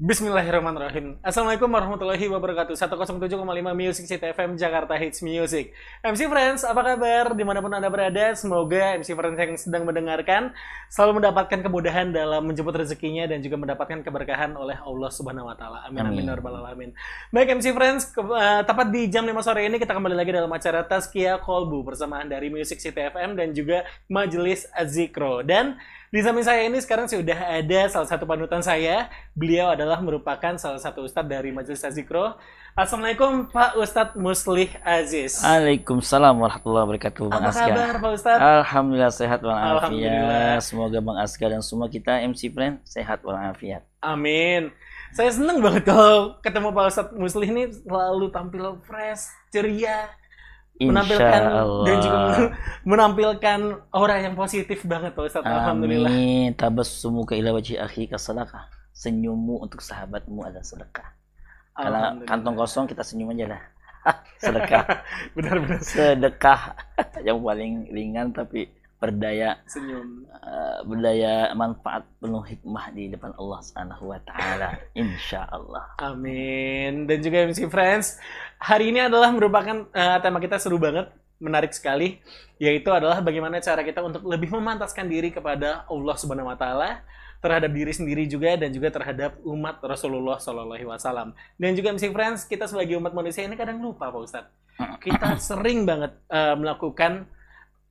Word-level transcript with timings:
Bismillahirrahmanirrahim. 0.00 1.20
Assalamualaikum 1.20 1.68
warahmatullahi 1.68 2.24
wabarakatuh. 2.32 2.72
107,5 2.72 3.36
Music 3.76 4.08
City 4.08 4.32
FM 4.32 4.56
Jakarta 4.56 4.96
Hits 4.96 5.20
Music. 5.20 5.76
MC 6.00 6.24
Friends, 6.24 6.64
apa 6.64 6.80
kabar? 6.80 7.36
Di 7.36 7.44
mana 7.44 7.60
pun 7.60 7.68
Anda 7.68 7.92
berada, 7.92 8.32
semoga 8.32 8.96
MC 8.96 9.12
Friends 9.12 9.36
yang 9.36 9.52
sedang 9.60 9.84
mendengarkan 9.84 10.56
selalu 10.88 11.20
mendapatkan 11.20 11.60
kemudahan 11.60 12.16
dalam 12.16 12.48
menjemput 12.48 12.80
rezekinya 12.80 13.28
dan 13.28 13.44
juga 13.44 13.60
mendapatkan 13.60 14.00
keberkahan 14.00 14.56
oleh 14.56 14.80
Allah 14.80 15.10
Subhanahu 15.12 15.52
wa 15.52 15.56
taala. 15.60 15.84
Amin 15.84 16.00
amin 16.00 16.24
ya 16.24 16.32
rabbal 16.32 16.64
alamin. 16.64 16.96
Baik 17.28 17.60
MC 17.60 17.76
Friends, 17.76 18.08
ke- 18.08 18.24
eh, 18.24 18.64
tepat 18.64 18.88
di 18.88 19.04
jam 19.12 19.28
5 19.28 19.44
sore 19.44 19.68
ini 19.68 19.76
kita 19.76 19.92
kembali 19.92 20.16
lagi 20.16 20.32
dalam 20.32 20.48
acara 20.48 20.80
Tazkiyah 20.80 21.44
Kolbu 21.44 21.84
bersamaan 21.84 22.24
dari 22.24 22.48
Music 22.48 22.80
City 22.80 23.04
FM 23.04 23.36
dan 23.36 23.52
juga 23.52 23.84
Majelis 24.08 24.64
Azikro. 24.72 25.44
Dan 25.44 25.76
di 26.10 26.18
samping 26.26 26.42
saya 26.42 26.66
ini 26.66 26.74
sekarang 26.82 27.06
sudah 27.06 27.38
ada 27.38 27.80
salah 27.86 28.08
satu 28.10 28.26
panutan 28.26 28.58
saya. 28.66 29.06
Beliau 29.30 29.70
adalah 29.70 30.02
merupakan 30.02 30.58
salah 30.58 30.82
satu 30.82 31.06
ustadz 31.06 31.30
dari 31.30 31.54
Majelis 31.54 31.86
Azikro. 31.86 32.34
Assalamualaikum 32.74 33.46
Pak 33.46 33.78
Ustadz 33.78 34.18
Muslih 34.18 34.74
Aziz. 34.82 35.38
Waalaikumsalam 35.38 36.34
warahmatullahi 36.34 36.82
wabarakatuh 36.90 37.30
Bang 37.30 37.46
Apa 37.46 37.50
Aska. 37.54 37.62
kabar 37.62 37.94
Pak 38.02 38.10
Ustadz? 38.18 38.42
Alhamdulillah 38.42 39.12
sehat 39.14 39.38
walafiat. 39.38 39.70
Alhamdulillah. 39.70 40.54
Semoga 40.58 40.98
Bang 40.98 41.18
Aska 41.22 41.46
dan 41.46 41.62
semua 41.62 41.86
kita 41.86 42.18
MC 42.26 42.50
Friend 42.50 42.82
sehat 42.82 43.22
walafiat. 43.22 43.86
Amin. 44.02 44.74
Saya 45.14 45.30
seneng 45.30 45.62
banget 45.62 45.86
kalau 45.86 46.42
ketemu 46.42 46.74
Pak 46.74 46.84
Ustadz 46.90 47.14
Muslih 47.14 47.46
ini 47.54 47.70
selalu 47.70 48.34
tampil 48.34 48.82
fresh, 48.82 49.30
ceria, 49.54 50.10
menampilkan 50.88 51.42
Allah. 51.44 51.84
dan 51.84 51.96
juga 52.00 52.18
men- 52.24 52.52
menampilkan 52.96 53.58
aura 53.92 54.16
yang 54.24 54.32
positif 54.32 54.80
banget 54.88 55.12
Pak 55.12 55.28
Ustadz. 55.28 55.44
Alhamdulillah. 55.44 56.08
Amin. 56.08 56.56
Tabassumuka 56.56 57.36
ila 57.36 57.52
wajhi 57.52 57.76
akhika 57.76 58.16
sadaqah. 58.16 58.64
Senyummu 58.96 59.60
untuk 59.60 59.84
sahabatmu 59.84 60.40
adalah 60.44 60.64
sedekah. 60.64 61.08
Alhamdulillah. 61.76 62.28
kantong 62.28 62.56
kosong 62.56 62.84
kita 62.88 63.04
senyum 63.04 63.32
aja 63.32 63.56
lah. 63.56 63.62
sedekah. 64.42 64.84
Benar-benar 65.36 65.80
Sedekah 65.84 66.60
yang 67.20 67.44
paling 67.44 67.92
ringan 67.92 68.32
tapi 68.32 68.68
berdaya 69.00 69.56
senyum. 69.64 70.28
eh, 70.28 70.78
berdaya 70.84 71.56
manfaat 71.56 72.04
penuh 72.20 72.44
hikmah 72.44 72.92
di 72.92 73.08
depan 73.08 73.32
Allah 73.40 73.58
Subhanahu 73.64 74.12
wa 74.12 74.20
taala. 74.20 74.76
Insya 74.92 75.48
Allah. 75.48 75.88
Amin. 76.04 77.08
Dan 77.08 77.24
juga 77.24 77.48
MC 77.48 77.64
Friends, 77.72 78.20
hari 78.60 78.92
ini 78.92 79.00
adalah 79.00 79.32
merupakan 79.32 79.88
eh, 79.88 80.18
tema 80.20 80.36
kita 80.36 80.60
seru 80.60 80.76
banget, 80.76 81.08
menarik 81.40 81.72
sekali, 81.72 82.20
yaitu 82.60 82.92
adalah 82.92 83.24
bagaimana 83.24 83.56
cara 83.64 83.80
kita 83.80 84.04
untuk 84.04 84.20
lebih 84.28 84.52
memantaskan 84.52 85.08
diri 85.08 85.32
kepada 85.32 85.88
Allah 85.88 86.16
Subhanahu 86.20 86.52
wa 86.52 86.58
taala 86.60 87.00
terhadap 87.40 87.72
diri 87.72 87.88
sendiri 87.96 88.28
juga 88.28 88.52
dan 88.60 88.68
juga 88.68 88.92
terhadap 88.92 89.40
umat 89.48 89.80
Rasulullah 89.80 90.36
Shallallahu 90.36 90.76
alaihi 90.76 90.92
wasallam. 90.92 91.32
Dan 91.56 91.72
juga 91.72 91.88
MC 91.96 92.12
Friends, 92.12 92.44
kita 92.44 92.68
sebagai 92.68 93.00
umat 93.00 93.16
manusia 93.16 93.48
ini 93.48 93.56
kadang 93.56 93.80
lupa 93.80 94.12
Pak 94.12 94.20
Ustadz. 94.20 94.52
Kita 95.00 95.40
sering 95.40 95.88
banget 95.88 96.12
eh, 96.28 96.52
melakukan 96.52 97.24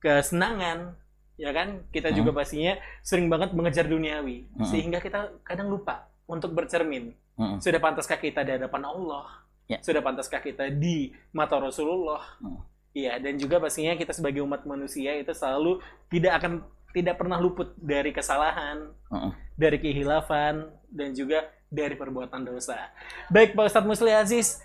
kesenangan 0.00 0.96
ya 1.40 1.50
kan 1.56 1.88
kita 1.88 2.12
juga 2.12 2.36
pastinya 2.36 2.76
sering 3.00 3.32
banget 3.32 3.56
mengejar 3.56 3.88
duniawi 3.88 4.44
Hmm. 4.52 4.68
sehingga 4.68 5.00
kita 5.00 5.40
kadang 5.40 5.72
lupa 5.72 6.04
untuk 6.28 6.52
bercermin 6.52 7.16
Mm-mm. 7.40 7.56
sudah 7.64 7.80
pantaskah 7.80 8.20
kita 8.20 8.44
di 8.44 8.52
hadapan 8.60 8.84
Allah? 8.84 9.40
Ya. 9.64 9.80
Sudah 9.80 10.04
pantaskah 10.04 10.44
kita 10.44 10.68
di 10.68 11.16
mata 11.32 11.56
Rasulullah? 11.56 12.20
Hmm. 12.44 12.60
Iya, 12.92 13.16
dan 13.22 13.38
juga 13.40 13.56
pastinya 13.56 13.96
kita 13.96 14.12
sebagai 14.12 14.44
umat 14.44 14.66
manusia 14.68 15.16
itu 15.16 15.32
selalu 15.32 15.80
tidak 16.12 16.42
akan 16.42 16.52
tidak 16.90 17.16
pernah 17.16 17.38
luput 17.38 17.72
dari 17.78 18.10
kesalahan, 18.12 18.92
Mm-mm. 19.08 19.32
dari 19.56 19.78
kehilafan, 19.80 20.68
dan 20.90 21.14
juga 21.14 21.48
dari 21.70 21.94
perbuatan 21.94 22.42
dosa. 22.42 22.90
Baik, 23.30 23.54
Pak 23.54 23.70
Ustadz 23.70 23.86
Musli 23.86 24.10
Aziz, 24.10 24.58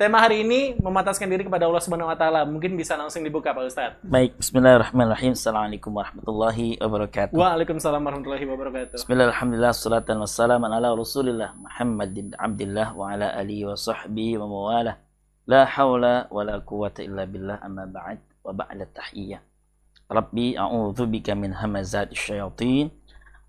tema 0.00 0.16
hari 0.16 0.40
ini 0.40 0.80
memataskan 0.80 1.28
diri 1.28 1.44
kepada 1.44 1.68
Allah 1.68 1.84
Subhanahu 1.84 2.08
wa 2.08 2.16
taala. 2.16 2.48
Mungkin 2.48 2.72
bisa 2.72 2.96
langsung 2.96 3.20
dibuka, 3.20 3.52
Pak 3.52 3.68
Ustadz. 3.68 4.00
Baik, 4.00 4.32
Bismillahirrahmanirrahim. 4.40 5.36
Assalamualaikum 5.36 5.92
warahmatullahi 5.92 6.80
wabarakatuh. 6.80 7.36
Waalaikumsalam 7.36 8.00
warahmatullahi 8.00 8.48
wabarakatuh. 8.48 8.96
Bismillah, 8.96 9.28
alhamdulillah, 9.28 9.76
salatan 9.76 10.16
wassalaman 10.24 10.72
ala 10.72 10.96
rasulillah 10.96 11.52
Muhammad 11.52 12.16
bin 12.16 12.32
Abdillah 12.32 12.96
wa 12.96 13.12
ala 13.12 13.28
alihi 13.36 13.68
wa 13.68 13.76
sahbihi 13.76 14.40
wa 14.40 14.48
mawalah. 14.48 14.96
La 15.44 15.68
hawla 15.68 16.32
wa 16.32 16.48
la 16.48 16.56
quwata 16.64 17.04
illa 17.04 17.28
billah 17.28 17.60
amma 17.60 17.84
ba'd 17.84 18.24
wa 18.40 18.56
ba'da 18.56 18.88
tahiyyah. 18.88 19.44
Rabbi 20.08 20.56
a'udhu 20.56 21.12
bika 21.12 21.36
min 21.36 21.52
hamazati 21.52 22.16
syayatin 22.16 22.88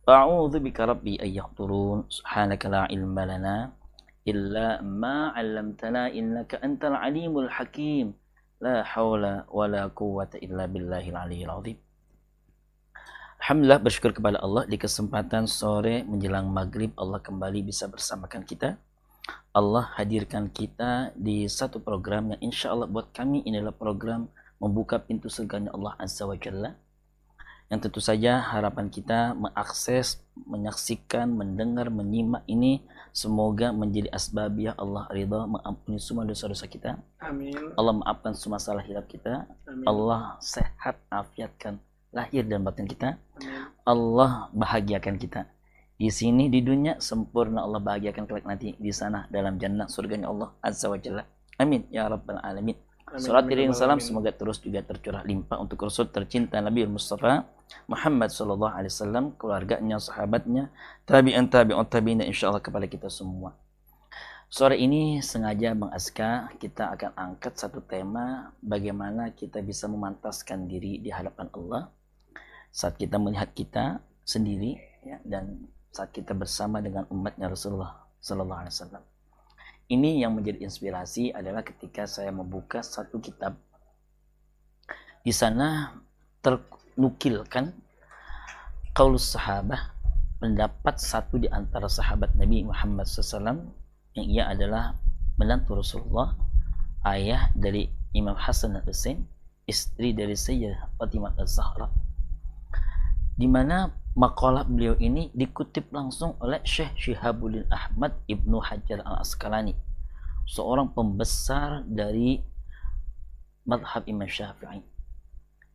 wa 0.03 0.27
a'udhu 0.27 0.59
bika 0.59 0.83
rabbi 0.83 1.15
an 1.15 1.31
yahdurun. 1.31 2.11
Subhanaka 2.11 2.67
la 2.67 2.83
ilma 2.91 3.23
lana 3.23 3.71
illa 4.27 4.81
ma 4.81 5.33
'allamtana 5.33 6.13
innaka 6.13 6.61
antal 6.61 6.97
alimul 6.97 7.49
hakim. 7.49 8.13
La 8.61 8.85
hawla 8.85 9.49
wa 9.49 9.65
la 9.65 9.89
quwata 9.89 10.37
illa 10.37 10.69
billahil 10.69 11.17
aliyyil 11.17 11.49
azim. 11.49 11.77
Alhamdulillah 13.41 13.81
bersyukur 13.81 14.13
kepada 14.13 14.37
Allah 14.37 14.69
di 14.69 14.77
kesempatan 14.77 15.49
sore 15.49 16.05
menjelang 16.05 16.45
maghrib 16.45 16.93
Allah 16.93 17.17
kembali 17.17 17.65
bisa 17.65 17.89
bersamakan 17.89 18.45
kita. 18.45 18.77
Allah 19.49 19.89
hadirkan 19.97 20.45
kita 20.53 21.09
di 21.17 21.49
satu 21.49 21.81
program 21.81 22.37
yang 22.37 22.53
insya 22.53 22.69
Allah 22.69 22.85
buat 22.85 23.09
kami 23.09 23.41
ini 23.41 23.57
adalah 23.57 23.73
program 23.73 24.29
membuka 24.61 25.01
pintu 25.01 25.25
surganya 25.25 25.73
Allah 25.73 25.97
Azza 25.97 26.29
wa 26.29 26.37
Jalla. 26.37 26.77
Yang 27.73 27.89
tentu 27.89 28.01
saja 28.03 28.45
harapan 28.45 28.93
kita 28.93 29.33
mengakses, 29.33 30.21
menyaksikan, 30.37 31.33
mendengar, 31.33 31.89
menyimak 31.89 32.45
ini 32.45 32.85
semoga 33.11 33.75
menjadi 33.75 34.07
asbabiah 34.11 34.75
Allah 34.79 35.07
ridha 35.11 35.47
mengampuni 35.47 35.99
semua 35.99 36.23
dosa-dosa 36.23 36.67
kita. 36.67 36.99
Amin. 37.19 37.55
Allah 37.75 37.93
maafkan 37.99 38.33
semua 38.35 38.59
salah 38.59 38.83
hilap 38.83 39.07
kita. 39.07 39.47
Amin. 39.67 39.85
Allah 39.87 40.39
sehat 40.39 40.99
afiatkan 41.11 41.79
lahir 42.11 42.43
dan 42.47 42.63
batin 42.63 42.87
kita. 42.87 43.15
Amin. 43.39 43.67
Allah 43.83 44.51
bahagiakan 44.55 45.15
kita. 45.19 45.47
Di 46.01 46.09
sini 46.09 46.49
di 46.49 46.65
dunia 46.65 46.97
sempurna 46.97 47.61
Allah 47.61 47.77
bahagiakan 47.77 48.25
kelak 48.25 48.49
nanti 48.49 48.73
di 48.73 48.89
sana 48.89 49.29
dalam 49.29 49.61
jannah 49.61 49.85
surganya 49.85 50.33
Allah 50.33 50.49
Azza 50.57 50.89
wa 50.89 50.97
Jalla. 50.97 51.23
Amin 51.61 51.85
ya 51.93 52.09
rabbal 52.09 52.41
alamin. 52.41 52.73
Amin. 53.11 53.19
Salat 53.19 53.43
Amin. 53.43 53.51
diri 53.51 53.75
salam 53.75 53.99
semoga 53.99 54.31
terus 54.31 54.63
juga 54.63 54.79
tercurah 54.79 55.21
limpah 55.27 55.59
untuk 55.59 55.83
Rasul 55.83 56.07
tercinta 56.07 56.63
Nabi 56.63 56.87
Mustafa 56.87 57.43
Muhammad 57.87 58.31
sallallahu 58.31 58.71
alaihi 58.71 58.91
wasallam, 58.91 59.25
keluarganya, 59.35 59.99
sahabatnya, 59.99 60.71
tabi'in 61.07 61.47
tabi'un 61.47 61.87
tabi'in 61.87 62.23
insyaallah 62.23 62.63
kepada 62.63 62.87
kita 62.87 63.07
semua. 63.11 63.55
Sore 64.51 64.75
ini 64.75 65.23
sengaja 65.23 65.71
Bang 65.71 65.95
Aska 65.95 66.51
kita 66.59 66.91
akan 66.91 67.11
angkat 67.15 67.55
satu 67.55 67.79
tema 67.83 68.51
bagaimana 68.59 69.31
kita 69.31 69.63
bisa 69.63 69.87
memantaskan 69.87 70.67
diri 70.67 70.99
di 70.99 71.07
hadapan 71.07 71.47
Allah 71.55 71.87
saat 72.71 72.99
kita 72.99 73.15
melihat 73.15 73.51
kita 73.55 74.03
sendiri 74.27 74.75
ya, 75.07 75.23
dan 75.23 75.71
saat 75.91 76.11
kita 76.11 76.35
bersama 76.35 76.83
dengan 76.83 77.07
umatnya 77.11 77.47
Rasulullah 77.47 78.07
Sallallahu 78.19 78.61
Alaihi 78.63 78.75
Wasallam. 78.75 79.03
Ini 79.91 80.23
yang 80.23 80.39
menjadi 80.39 80.63
inspirasi 80.63 81.35
adalah 81.35 81.67
ketika 81.67 82.07
saya 82.07 82.31
membuka 82.31 82.79
satu 82.79 83.19
kitab. 83.19 83.59
Di 85.19 85.35
sana 85.35 85.99
ternukilkan 86.39 87.75
kaulus 88.95 89.35
sahabah 89.35 89.91
pendapat 90.39 90.95
satu 90.95 91.43
di 91.43 91.51
antara 91.51 91.91
sahabat 91.91 92.33
Nabi 92.39 92.63
Muhammad 92.63 93.03
SAW 93.03 93.67
yang 94.15 94.27
ia 94.31 94.43
adalah 94.47 94.95
menantu 95.35 95.83
Rasulullah, 95.83 96.39
ayah 97.11 97.51
dari 97.51 97.91
Imam 98.15 98.39
Hasan 98.39 98.79
dan 98.79 98.87
Husain, 98.87 99.27
istri 99.67 100.15
dari 100.15 100.39
Sayyidah 100.39 100.95
Fatimah 100.95 101.35
Az-Zahra 101.35 101.91
di 103.41 103.47
mana 103.49 103.89
makalah 104.11 104.67
beliau 104.67 104.99
ini 104.99 105.31
dikutip 105.31 105.91
langsung 105.95 106.35
oleh 106.43 106.59
Syekh 106.67 106.91
Syihabuddin 106.99 107.67
Ahmad 107.71 108.19
Ibnu 108.27 108.59
Hajar 108.59 108.99
Al-Asqalani 109.07 109.71
seorang 110.43 110.91
pembesar 110.91 111.87
dari 111.87 112.43
madhab 113.63 114.03
Imam 114.09 114.27
Syafi'i. 114.27 114.83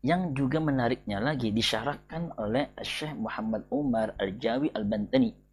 Yang 0.04 0.38
juga 0.38 0.60
menariknya 0.60 1.18
lagi 1.18 1.50
disyarahkan 1.50 2.36
oleh 2.36 2.70
Syekh 2.84 3.16
Muhammad 3.16 3.64
Umar 3.72 4.14
Al-Jawi 4.20 4.70
Al-Bantani 4.70 5.46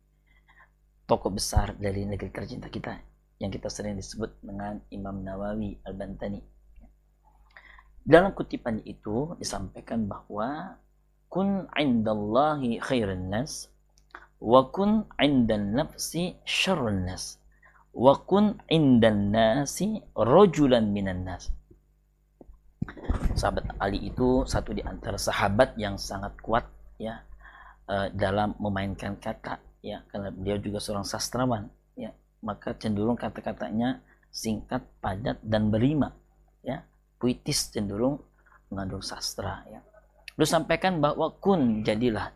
tokoh 1.04 1.36
besar 1.36 1.75
dari 1.75 2.07
negeri 2.07 2.31
tercinta 2.31 2.72
kita 2.72 2.96
yang 3.40 3.52
kita 3.52 3.68
sering 3.68 4.00
disebut 4.00 4.40
dengan 4.40 4.80
Imam 4.90 5.19
Nawawi 5.19 5.84
Al-Bantani. 5.84 6.40
Dalam 8.04 8.36
kutipan 8.36 8.84
itu 8.84 9.36
disampaikan 9.40 10.07
bahwa 10.07 10.80
kun 11.33 11.65
indallahi 11.74 12.77
khairan 12.77 13.33
nas 13.33 13.74
wa 14.38 14.69
kun 14.69 15.09
indan 15.18 15.74
nafsi 15.74 16.38
syarrun 16.45 17.09
nas 17.09 17.41
wa 17.97 18.13
kun 18.21 18.62
indan 18.69 19.33
nasi 19.33 19.97
rajulan 20.13 20.85
minan 20.94 21.25
nas 21.25 21.50
sahabat 23.33 23.65
Ali 23.81 24.13
itu 24.13 24.45
satu 24.45 24.77
di 24.77 24.85
antara 24.85 25.18
sahabat 25.18 25.74
yang 25.81 25.97
sangat 25.97 26.38
kuat 26.45 26.69
ya 27.01 27.25
eh, 27.89 28.13
dalam 28.13 28.53
memainkan 28.62 29.18
kata 29.18 29.57
ya 29.81 30.06
karena 30.13 30.30
beliau 30.30 30.62
juga 30.62 30.77
seorang 30.77 31.07
sastrawan 31.07 31.65
ya 31.97 32.13
maka 32.45 32.77
cenderung 32.77 33.18
kata-katanya 33.18 34.03
singkat, 34.33 34.81
padat, 34.97 35.38
dan 35.45 35.69
berima. 35.69 36.09
Ya, 36.65 36.81
puitis 37.21 37.69
cenderung 37.69 38.25
mengandung 38.74 39.06
sastra. 39.06 39.62
Ya. 39.69 39.80
Lu 40.33 40.45
sampaikan 40.50 40.97
bahwa 40.97 41.30
kun 41.38 41.85
jadilah 41.85 42.33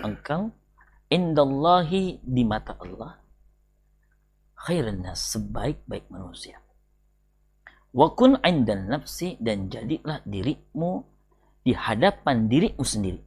engkau 0.00 0.48
indallahi 1.12 2.24
di 2.24 2.42
mata 2.46 2.72
Allah 2.80 3.20
khairan 4.62 5.02
sebaik-baik 5.12 6.08
manusia. 6.08 6.56
Wa 7.92 8.16
kun 8.16 8.40
indan 8.40 8.88
nafsi 8.88 9.36
dan 9.36 9.68
jadilah 9.68 10.24
dirimu 10.24 11.04
di 11.60 11.76
hadapan 11.76 12.48
dirimu 12.48 12.80
sendiri. 12.80 13.20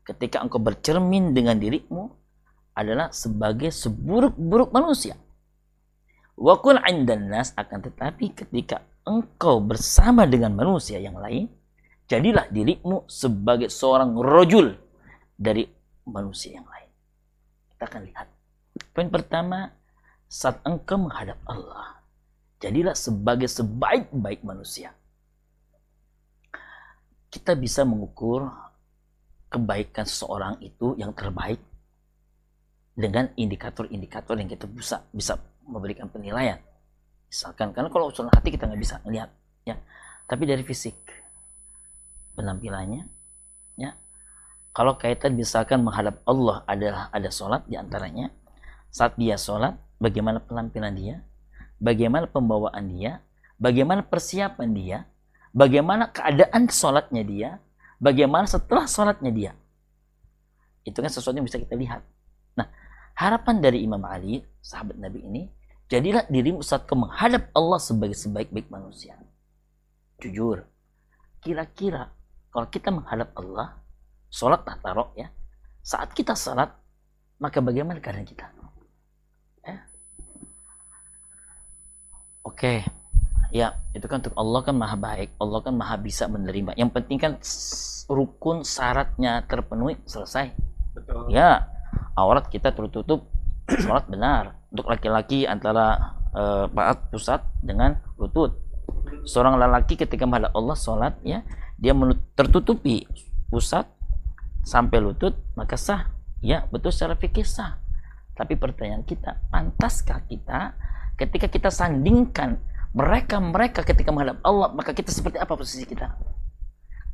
Ketika 0.00 0.40
engkau 0.40 0.62
bercermin 0.62 1.36
dengan 1.36 1.60
dirimu 1.60 2.08
adalah 2.72 3.12
sebagai 3.12 3.68
seburuk-buruk 3.68 4.72
manusia. 4.72 5.18
Wa 6.40 6.56
kun 6.64 6.80
indan 6.88 7.28
nas 7.28 7.52
akan 7.52 7.84
tetapi 7.84 8.32
ketika 8.32 8.80
engkau 9.04 9.60
bersama 9.60 10.24
dengan 10.24 10.56
manusia 10.56 10.96
yang 10.96 11.20
lain, 11.20 11.52
jadilah 12.10 12.50
dirimu 12.50 13.06
sebagai 13.06 13.70
seorang 13.70 14.18
rojul 14.18 14.74
dari 15.38 15.62
manusia 16.10 16.58
yang 16.58 16.66
lain. 16.66 16.90
Kita 17.70 17.86
akan 17.86 18.02
lihat. 18.02 18.26
Poin 18.90 19.06
pertama, 19.06 19.70
saat 20.26 20.58
engkau 20.66 20.98
menghadap 20.98 21.38
Allah, 21.46 22.00
Jadilah 22.60 22.92
sebagai 22.92 23.48
sebaik-baik 23.48 24.44
manusia. 24.44 24.92
Kita 27.32 27.56
bisa 27.56 27.88
mengukur 27.88 28.52
kebaikan 29.48 30.04
seseorang 30.04 30.60
itu 30.60 30.92
yang 31.00 31.16
terbaik 31.16 31.56
dengan 32.92 33.32
indikator-indikator 33.32 34.36
yang 34.36 34.52
kita 34.52 34.68
bisa 34.68 35.08
bisa 35.08 35.40
memberikan 35.64 36.12
penilaian. 36.12 36.60
Misalkan 37.32 37.72
karena 37.72 37.88
kalau 37.88 38.12
urusan 38.12 38.28
hati 38.28 38.52
kita 38.52 38.68
nggak 38.68 38.82
bisa 38.82 39.00
melihat 39.08 39.32
ya. 39.64 39.80
Tapi 40.28 40.44
dari 40.44 40.60
fisik 40.60 41.00
penampilannya 42.40 43.04
ya. 43.76 43.92
Kalau 44.72 44.96
kaitan 44.96 45.36
misalkan 45.36 45.84
menghadap 45.84 46.24
Allah 46.24 46.64
adalah 46.64 47.12
ada 47.12 47.28
sholat 47.28 47.68
di 47.68 47.76
antaranya 47.76 48.32
saat 48.88 49.20
dia 49.20 49.36
sholat 49.36 49.76
bagaimana 50.00 50.40
penampilan 50.40 50.96
dia 50.96 51.20
bagaimana 51.80 52.28
pembawaan 52.28 52.92
dia, 52.92 53.24
bagaimana 53.56 54.04
persiapan 54.04 54.68
dia, 54.76 54.98
bagaimana 55.50 56.12
keadaan 56.12 56.68
sholatnya 56.68 57.24
dia, 57.24 57.50
bagaimana 57.98 58.44
setelah 58.46 58.84
sholatnya 58.84 59.32
dia. 59.32 59.52
Itu 60.84 61.00
kan 61.00 61.10
sesuatu 61.10 61.40
yang 61.40 61.48
bisa 61.48 61.58
kita 61.58 61.74
lihat. 61.74 62.04
Nah, 62.54 62.68
harapan 63.16 63.64
dari 63.64 63.82
Imam 63.82 64.04
Ali, 64.04 64.44
sahabat 64.60 65.00
Nabi 65.00 65.24
ini, 65.24 65.42
jadilah 65.88 66.28
dirimu 66.28 66.60
saat 66.60 66.84
kau 66.84 66.94
menghadap 66.94 67.48
Allah 67.56 67.80
sebagai 67.80 68.14
sebaik-baik 68.14 68.68
manusia. 68.68 69.16
Jujur, 70.20 70.68
kira-kira 71.40 72.12
kalau 72.50 72.66
kita 72.68 72.90
menghadap 72.90 73.30
Allah, 73.38 73.78
sholat 74.30 74.62
tak 74.66 74.82
taruh 74.82 75.10
ya, 75.14 75.30
saat 75.82 76.10
kita 76.14 76.34
sholat, 76.34 76.70
maka 77.40 77.58
bagaimana 77.64 78.02
keadaan 78.02 78.26
kita? 78.26 78.50
Oke. 82.60 82.84
Ya, 83.50 83.74
itu 83.96 84.06
kan 84.06 84.22
untuk 84.22 84.36
Allah 84.38 84.60
kan 84.62 84.74
maha 84.78 84.94
baik. 84.94 85.34
Allah 85.42 85.58
kan 85.64 85.74
maha 85.74 85.96
bisa 85.98 86.30
menerima. 86.30 86.76
Yang 86.78 86.90
penting 86.94 87.18
kan 87.18 87.32
rukun 88.06 88.62
syaratnya 88.62 89.42
terpenuhi, 89.48 89.98
selesai. 90.06 90.54
Betul. 90.94 91.34
Ya, 91.34 91.66
aurat 92.14 92.46
kita 92.46 92.70
tertutup, 92.70 93.26
sholat 93.82 94.06
benar. 94.06 94.60
Untuk 94.70 94.86
laki-laki 94.86 95.50
antara 95.50 96.14
uh, 96.30 96.70
paat 96.70 97.10
pusat 97.10 97.42
dengan 97.64 97.98
lutut. 98.20 98.54
Seorang 99.26 99.58
lelaki 99.58 99.98
ketika 99.98 100.28
menghadap 100.28 100.54
Allah 100.54 100.76
sholat, 100.78 101.18
ya, 101.26 101.42
dia 101.80 101.96
tertutupi 102.36 103.08
pusat 103.48 103.88
sampai 104.60 105.00
lutut, 105.00 105.32
maka 105.56 105.80
sah. 105.80 106.12
Ya, 106.44 106.68
betul 106.68 106.92
secara 106.92 107.16
fikih 107.16 107.44
sah. 107.44 107.80
Tapi 108.36 108.56
pertanyaan 108.56 109.04
kita, 109.04 109.40
pantaskah 109.48 110.24
kita 110.28 110.76
ketika 111.16 111.48
kita 111.48 111.68
sandingkan 111.68 112.60
mereka-mereka 112.96 113.84
ketika 113.84 114.10
menghadap 114.12 114.40
Allah, 114.44 114.72
maka 114.72 114.92
kita 114.92 115.12
seperti 115.12 115.36
apa 115.40 115.52
posisi 115.56 115.84
kita? 115.84 116.16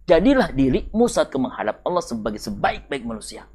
Jadilah 0.07 0.55
dirimu 0.55 1.11
saat 1.11 1.35
kau 1.35 1.43
menghadap 1.43 1.83
Allah 1.83 2.03
sebagai 2.03 2.39
sebaik-baik 2.39 3.03
manusia. 3.03 3.51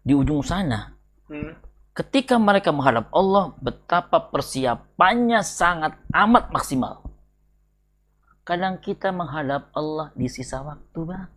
Di 0.00 0.14
ujung 0.14 0.40
sana, 0.46 0.94
hmm. 1.26 1.52
ketika 1.92 2.38
mereka 2.38 2.70
menghadap 2.70 3.10
Allah, 3.10 3.52
betapa 3.58 4.30
persiapannya 4.30 5.42
sangat 5.42 5.98
amat 6.14 6.54
maksimal. 6.54 7.07
Kadang 8.48 8.80
kita 8.80 9.12
menghadap 9.12 9.68
Allah 9.76 10.08
di 10.16 10.24
sisa 10.24 10.64
waktu, 10.64 11.00
Bang. 11.04 11.28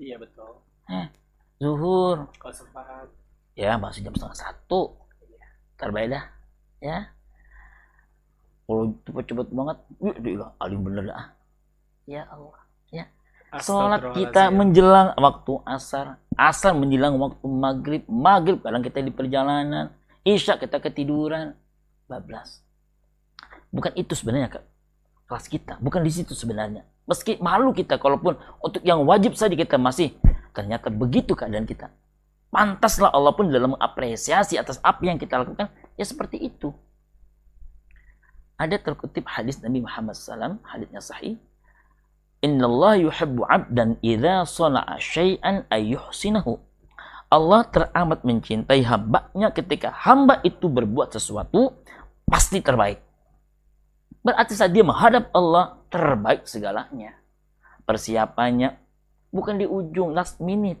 Iya, 0.00 0.16
betul. 0.16 0.64
Eh, 0.88 1.12
zuhur. 1.60 2.32
Kalau 2.40 2.54
sempat. 2.56 3.12
Ya, 3.52 3.76
masih 3.76 4.00
jam 4.00 4.16
setengah 4.16 4.40
satu. 4.40 4.96
Iya. 5.20 5.44
Terbaik 5.76 6.08
dah 6.08 6.24
ya 6.84 7.08
kalau 8.68 8.92
cepet-cepet 9.08 9.48
banget 9.56 9.78
wih 9.96 10.16
dia 10.20 10.46
alim 10.60 10.84
bener 10.84 11.08
dah 11.08 11.32
ya 12.04 12.28
Allah 12.28 12.60
ya 12.92 13.04
sholat 13.64 14.12
kita 14.12 14.52
menjelang 14.52 15.16
waktu 15.16 15.52
asar 15.64 16.20
asar 16.36 16.76
menjelang 16.76 17.16
waktu 17.16 17.44
maghrib 17.48 18.02
maghrib 18.04 18.60
kadang 18.60 18.84
kita 18.84 19.00
di 19.00 19.12
perjalanan 19.16 19.96
isya 20.28 20.60
kita 20.60 20.76
ketiduran 20.76 21.56
bablas 22.04 22.60
bukan 23.72 23.96
itu 23.96 24.12
sebenarnya 24.12 24.52
kelas 25.28 25.46
kita 25.48 25.80
bukan 25.80 26.04
di 26.04 26.12
situ 26.12 26.32
sebenarnya 26.36 26.84
meski 27.08 27.36
malu 27.40 27.72
kita 27.72 28.00
kalaupun 28.00 28.36
untuk 28.60 28.80
yang 28.84 29.04
wajib 29.04 29.36
saja 29.36 29.52
kita 29.56 29.76
masih 29.76 30.12
ternyata 30.56 30.88
begitu 30.88 31.36
keadaan 31.36 31.64
kita 31.64 31.92
pantaslah 32.52 33.10
Allah 33.10 33.34
pun 33.34 33.50
dalam 33.50 33.74
mengapresiasi 33.74 34.60
atas 34.60 34.78
apa 34.84 35.02
yang 35.04 35.18
kita 35.18 35.40
lakukan 35.40 35.68
Ya 35.94 36.04
seperti 36.06 36.42
itu. 36.42 36.74
Ada 38.58 38.78
terkutip 38.78 39.26
hadis 39.26 39.58
Nabi 39.62 39.82
Muhammad 39.82 40.14
SAW, 40.14 40.62
hadisnya 40.62 41.02
sahih. 41.02 41.38
Inna 42.42 42.70
Allah 42.70 43.10
yuhibbu 43.10 43.42
abdan 43.46 43.98
idha 44.02 44.46
sana'a 44.46 44.98
syai'an 44.98 45.66
ayyuhsinahu. 45.70 46.58
Allah 47.30 47.66
teramat 47.66 48.22
mencintai 48.22 48.86
hambanya 48.86 49.50
ketika 49.50 49.90
hamba 49.90 50.38
itu 50.46 50.70
berbuat 50.70 51.10
sesuatu, 51.10 51.74
pasti 52.30 52.62
terbaik. 52.62 53.02
Berarti 54.24 54.56
saat 54.56 54.72
dia 54.72 54.80
menghadap 54.80 55.28
Allah, 55.36 55.76
terbaik 55.92 56.48
segalanya. 56.48 57.12
Persiapannya 57.84 58.80
bukan 59.28 59.60
di 59.60 59.68
ujung, 59.68 60.16
last 60.16 60.40
minute. 60.40 60.80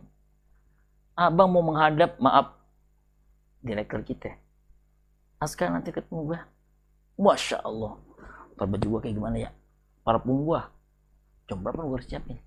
Abang 1.12 1.52
mau 1.52 1.60
menghadap, 1.60 2.16
maaf, 2.18 2.56
direktur 3.62 4.02
kita 4.02 4.34
Askar 5.38 5.68
nanti 5.68 5.92
ketemu 5.92 6.32
gue. 6.32 6.40
Masya 7.20 7.60
Allah. 7.60 8.00
Ntar 8.56 8.64
baju 8.64 8.86
gue 8.96 9.00
kayak 9.04 9.14
gimana 9.20 9.36
ya? 9.36 9.50
Parfum 10.00 10.40
gue. 10.40 10.60
Jam 11.50 11.60
berapa 11.60 11.84
gue 11.84 11.96
harus 12.00 12.08
siapin? 12.08 12.40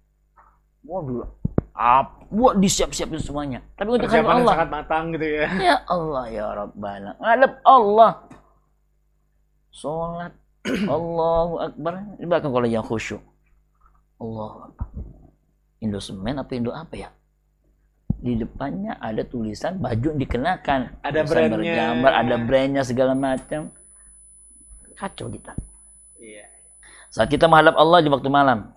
Waduh. 0.82 1.30
Apa? 1.78 2.58
Disiap-siapin 2.58 3.22
semuanya. 3.22 3.62
Tapi 3.78 3.94
untuk 3.94 4.10
Persiapan 4.10 4.42
Allah. 4.42 4.54
sangat 4.58 4.70
matang 4.74 5.04
gitu 5.14 5.28
ya. 5.30 5.46
Ya 5.62 5.78
Allah 5.86 6.26
ya 6.34 6.46
Rabbana. 6.58 7.12
Ngadep 7.22 7.54
Allah. 7.62 8.12
Sholat. 9.70 10.34
Allahu 10.96 11.54
Akbar. 11.64 11.94
Di 12.20 12.26
belakang 12.28 12.52
kalau 12.52 12.68
yang 12.68 12.84
khusyuk. 12.84 13.24
Allah 14.18 14.74
Indo 15.78 16.02
semen 16.02 16.42
apa 16.42 16.52
Indo 16.58 16.74
apa 16.74 16.98
ya? 16.98 17.10
di 18.18 18.34
depannya 18.34 18.98
ada 18.98 19.22
tulisan 19.22 19.78
baju 19.78 20.18
yang 20.18 20.20
dikenakan. 20.20 20.80
Ada 21.06 21.22
brandnya. 21.22 21.54
bergambar 21.54 22.12
ada 22.18 22.36
brandnya 22.42 22.84
segala 22.84 23.14
macam. 23.14 23.70
Kacau 24.98 25.30
kita. 25.30 25.54
Iya. 26.18 26.50
saat 27.14 27.30
kita 27.30 27.46
menghadap 27.46 27.78
Allah 27.78 28.02
di 28.02 28.10
waktu 28.10 28.26
malam. 28.28 28.74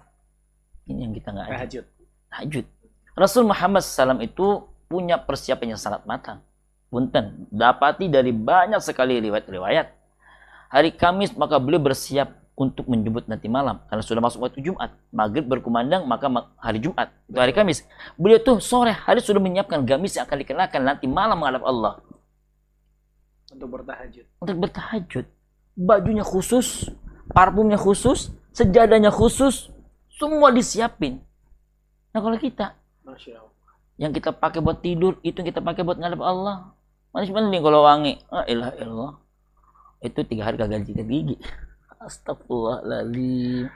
Ini 0.84 1.08
yang 1.08 1.14
kita 1.16 1.32
nggak 1.32 1.46
ada 1.48 1.56
tahajud. 1.56 1.84
Tahajud. 2.30 2.66
Rasul 3.16 3.44
Muhammad 3.48 3.82
SAW 3.82 4.20
itu 4.20 4.68
punya 4.86 5.16
persiapan 5.16 5.74
yang 5.74 5.80
sangat 5.80 6.04
matang. 6.04 6.44
Punten. 6.92 7.48
Dapati 7.48 8.12
dari 8.12 8.36
banyak 8.36 8.78
sekali 8.84 9.18
riwayat-riwayat 9.24 9.99
hari 10.70 10.94
Kamis 10.94 11.34
maka 11.34 11.58
beliau 11.58 11.82
bersiap 11.82 12.40
untuk 12.60 12.86
menjemput 12.92 13.24
nanti 13.24 13.48
malam. 13.48 13.80
Karena 13.88 14.04
sudah 14.04 14.22
masuk 14.22 14.44
waktu 14.44 14.60
Jumat. 14.60 14.92
Maghrib 15.10 15.48
berkumandang 15.48 16.04
maka 16.04 16.28
hari 16.60 16.78
Jumat. 16.78 17.08
Itu 17.26 17.40
hari 17.40 17.56
Kamis. 17.56 17.88
Beliau 18.20 18.38
tuh 18.38 18.60
sore 18.62 18.94
hari 18.94 19.24
sudah 19.24 19.40
menyiapkan 19.40 19.82
gamis 19.82 20.20
yang 20.20 20.28
akan 20.28 20.38
dikenakan 20.44 20.80
nanti 20.84 21.08
malam 21.08 21.40
menghadap 21.40 21.64
Allah. 21.64 21.92
Untuk 23.50 23.68
bertahajud. 23.80 24.24
Untuk 24.44 24.56
bertahajud. 24.60 25.26
Bajunya 25.80 26.22
khusus 26.22 26.92
parfumnya 27.32 27.80
khusus 27.80 28.28
sejadahnya 28.52 29.08
khusus 29.08 29.72
semua 30.12 30.52
disiapin. 30.52 31.24
Nah 32.12 32.20
kalau 32.20 32.36
kita 32.36 32.76
yang 34.00 34.12
kita 34.12 34.32
pakai 34.32 34.60
buat 34.60 34.84
tidur 34.84 35.16
itu 35.24 35.40
yang 35.40 35.48
kita 35.48 35.64
pakai 35.64 35.80
buat 35.80 35.96
ngadap 35.96 36.20
Allah. 36.20 36.76
Manis 37.10 37.32
mending 37.32 37.62
kalau 37.64 37.82
wangi. 37.82 38.22
Ah, 38.30 38.46
ilah 38.46 38.70
ilah. 38.78 39.18
Itu 40.00 40.24
tiga 40.24 40.48
hari 40.48 40.56
gagal 40.56 40.88
tiga 40.88 41.04
gigi. 41.04 41.36
Astagfirullahaladzim. 42.00 43.68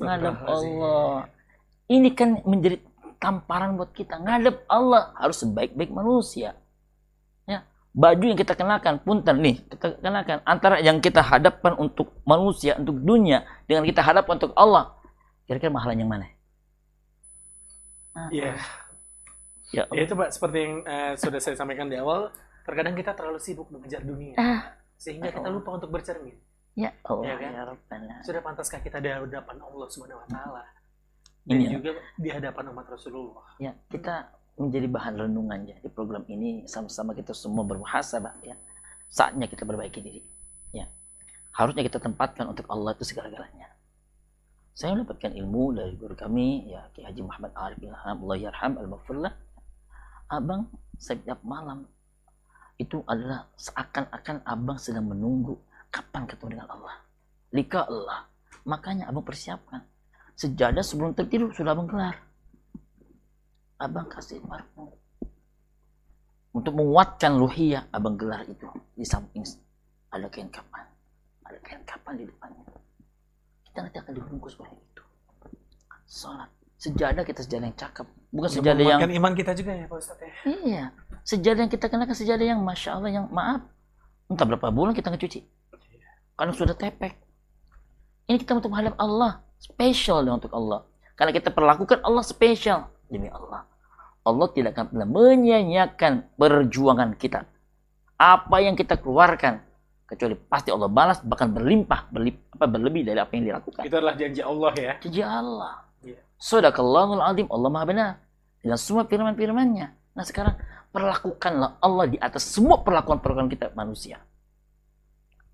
Ngadap 0.00 0.36
Allah. 0.44 1.26
Ini 1.90 2.08
kan 2.14 2.44
menjadi 2.44 2.78
tamparan 3.20 3.76
buat 3.80 3.90
kita. 3.96 4.20
Ngadap 4.20 4.64
Allah 4.68 5.12
harus 5.16 5.40
sebaik-baik 5.40 5.90
manusia. 5.92 6.56
Ya, 7.48 7.64
baju 7.90 8.24
yang 8.24 8.38
kita 8.38 8.54
kenakan 8.54 9.02
punten 9.02 9.42
nih 9.42 9.56
kita 9.66 9.98
kenakan 9.98 10.38
antara 10.46 10.78
yang 10.78 11.02
kita 11.02 11.18
hadapkan 11.18 11.74
untuk 11.74 12.14
manusia 12.22 12.78
untuk 12.78 13.02
dunia 13.02 13.42
dengan 13.66 13.82
kita 13.82 13.98
hadapkan 13.98 14.38
untuk 14.38 14.54
Allah 14.54 14.94
kira-kira 15.50 15.74
mahalan 15.74 15.98
yang 15.98 16.10
mana? 16.10 16.26
Iya. 18.30 18.54
Ya, 19.70 19.86
ya 19.90 20.02
itu 20.02 20.14
Pak 20.18 20.34
seperti 20.34 20.58
yang 20.66 20.74
uh, 20.82 21.14
sudah 21.14 21.38
saya 21.38 21.54
sampaikan 21.54 21.86
di 21.86 21.98
awal 21.98 22.30
terkadang 22.66 22.94
kita 22.94 23.14
terlalu 23.14 23.38
sibuk 23.38 23.70
mengejar 23.70 24.02
dunia 24.02 24.34
ah. 24.34 24.66
Sehingga 25.00 25.32
kita 25.32 25.48
lupa 25.48 25.80
untuk 25.80 25.88
bercermin. 25.88 26.36
Ya. 26.76 26.92
Allah 27.08 27.24
ya, 27.24 27.34
kan? 27.40 28.00
ya 28.04 28.20
sudah 28.20 28.40
pantaskah 28.44 28.84
kita 28.84 29.00
di 29.00 29.08
hadapan 29.08 29.56
Allah 29.64 29.86
Subhanahu 29.88 30.20
wa 30.20 30.28
taala? 30.28 30.62
Dan 31.40 31.56
ini 31.56 31.72
juga 31.72 31.96
di 32.20 32.28
hadapan 32.28 32.68
umat 32.76 32.86
Rasulullah. 32.92 33.48
Ya 33.56 33.72
kita 33.88 34.28
menjadi 34.60 34.86
bahan 34.92 35.14
renungan 35.16 35.60
ya 35.64 35.76
di 35.80 35.88
program 35.88 36.28
ini. 36.28 36.68
Sama-sama 36.68 37.16
kita 37.16 37.32
semua 37.32 37.64
bermuhasabah 37.64 38.44
ya. 38.44 38.54
Saatnya 39.08 39.48
kita 39.48 39.64
perbaiki 39.64 40.04
diri. 40.04 40.22
Ya. 40.70 40.86
Harusnya 41.56 41.80
kita 41.80 41.98
tempatkan 41.98 42.52
untuk 42.52 42.68
Allah 42.68 42.92
itu 42.92 43.08
segala-galanya. 43.08 43.72
Saya 44.76 44.94
mendapatkan 44.94 45.32
ilmu 45.34 45.74
dari 45.74 45.96
guru 45.98 46.14
kami 46.14 46.70
ya 46.70 46.86
Ki 46.94 47.02
Haji 47.02 47.20
Muhammad 47.24 47.52
Arif 47.58 47.76
bin 47.82 47.90
Allah 47.90 48.36
yarham 48.38 48.78
al-Maghfirlah 48.78 49.34
abang 50.30 50.70
setiap 50.96 51.42
malam 51.42 51.90
itu 52.80 53.04
adalah 53.04 53.44
seakan-akan 53.60 54.40
abang 54.48 54.80
sedang 54.80 55.04
menunggu 55.04 55.60
kapan 55.92 56.24
ketemu 56.24 56.56
dengan 56.56 56.68
Allah. 56.72 56.96
Lika 57.52 57.84
Allah. 57.84 58.24
Makanya 58.64 59.12
abang 59.12 59.20
persiapkan. 59.20 59.84
Sejadah 60.32 60.80
sebelum 60.80 61.12
tertidur 61.12 61.52
sudah 61.52 61.76
abang 61.76 61.84
gelar. 61.84 62.16
Abang 63.76 64.08
kasih 64.08 64.40
parfum. 64.48 64.88
Untuk 66.56 66.72
menguatkan 66.72 67.36
luhiyah, 67.36 67.92
abang 67.92 68.16
gelar 68.16 68.48
itu. 68.48 68.64
Di 68.96 69.04
samping 69.04 69.44
ada 70.08 70.26
kain 70.32 70.48
kapan. 70.48 70.88
Ada 71.44 71.58
kain 71.60 71.84
kapan 71.84 72.14
di 72.16 72.24
depannya. 72.24 72.64
Kita 73.68 73.78
nanti 73.84 73.98
akan 74.00 74.12
dibungkus 74.16 74.56
oleh 74.56 74.72
itu. 74.72 75.04
Salat. 76.08 76.48
Sejadah 76.80 77.28
kita 77.28 77.44
sejadah 77.44 77.66
yang 77.68 77.76
cakep. 77.76 78.06
Bukan 78.32 78.48
sejadah 78.48 78.80
yang... 78.80 79.00
iman 79.04 79.32
kita 79.36 79.52
juga 79.52 79.76
ya 79.76 79.84
Pak 79.84 80.00
Ustadz 80.00 80.24
ya. 80.24 80.32
Iya. 80.48 80.84
Sejadah 81.28 81.68
yang 81.68 81.72
kita 81.76 81.92
kenakan 81.92 82.16
sejadah 82.16 82.46
yang 82.56 82.60
masya 82.64 82.96
Allah 82.96 83.10
yang 83.12 83.28
maaf. 83.28 83.68
Entah 84.32 84.48
berapa 84.48 84.72
bulan 84.72 84.96
kita 84.96 85.12
ngecuci. 85.12 85.44
Karena 86.40 86.56
sudah 86.56 86.72
tepek. 86.72 87.20
Ini 88.32 88.40
kita 88.40 88.56
untuk 88.56 88.72
menghadap 88.72 88.96
Allah. 88.96 89.44
Spesial 89.60 90.24
untuk 90.24 90.48
Allah. 90.56 90.88
Karena 91.20 91.36
kita 91.36 91.52
perlakukan 91.52 92.00
Allah 92.00 92.24
spesial 92.24 92.88
demi 93.12 93.28
Allah. 93.28 93.68
Allah 94.24 94.48
tidak 94.56 94.72
akan 94.72 94.86
pernah 94.88 95.08
menyanyiakan 95.20 96.32
perjuangan 96.40 97.12
kita. 97.20 97.44
Apa 98.16 98.64
yang 98.64 98.72
kita 98.72 98.96
keluarkan 98.96 99.60
kecuali 100.08 100.32
pasti 100.32 100.72
Allah 100.72 100.88
balas 100.88 101.20
bahkan 101.20 101.52
berlimpah 101.52 102.08
berlip, 102.08 102.40
apa, 102.56 102.64
berlebih 102.64 103.04
dari 103.04 103.20
apa 103.20 103.36
yang 103.36 103.52
dilakukan. 103.52 103.84
Itu 103.84 104.00
adalah 104.00 104.16
janji 104.16 104.40
Allah 104.40 104.72
ya. 104.80 104.94
Janji 104.96 105.20
Allah 105.20 105.89
yeah. 106.40 106.48
Sadaqallahul 106.48 107.20
azim 107.20 107.46
Allah 107.52 107.68
maha 107.68 107.84
benar 107.84 108.10
dengan 108.64 108.80
semua 108.80 109.04
firman-firmannya 109.04 109.92
nah 110.16 110.24
sekarang 110.26 110.56
perlakukanlah 110.90 111.78
Allah 111.78 112.06
di 112.10 112.18
atas 112.18 112.50
semua 112.50 112.82
perlakuan-perlakuan 112.82 113.50
kita 113.50 113.70
manusia. 113.78 114.18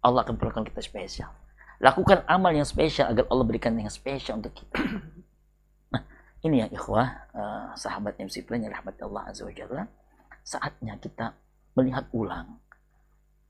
Allah 0.00 0.24
akan 0.24 0.36
perlakukan 0.38 0.66
kita 0.72 0.80
spesial. 0.80 1.30
Lakukan 1.76 2.24
amal 2.24 2.56
yang 2.56 2.64
spesial 2.64 3.12
agar 3.12 3.28
Allah 3.28 3.44
berikan 3.44 3.76
yang 3.76 3.92
spesial 3.92 4.40
untuk 4.40 4.56
kita. 4.56 4.76
Nah, 5.86 6.02
ini 6.42 6.66
yang 6.66 6.70
ikhwah, 6.74 7.30
uh, 7.30 7.70
sahabat 7.78 8.18
MC 8.18 8.42
Plan 8.42 8.58
yang 8.58 8.74
rahmat 8.74 8.98
Allah 9.06 9.30
Azza 9.30 9.46
wa 9.46 9.54
Jalla. 9.54 9.86
Saatnya 10.42 10.98
kita 10.98 11.30
melihat 11.78 12.10
ulang. 12.10 12.58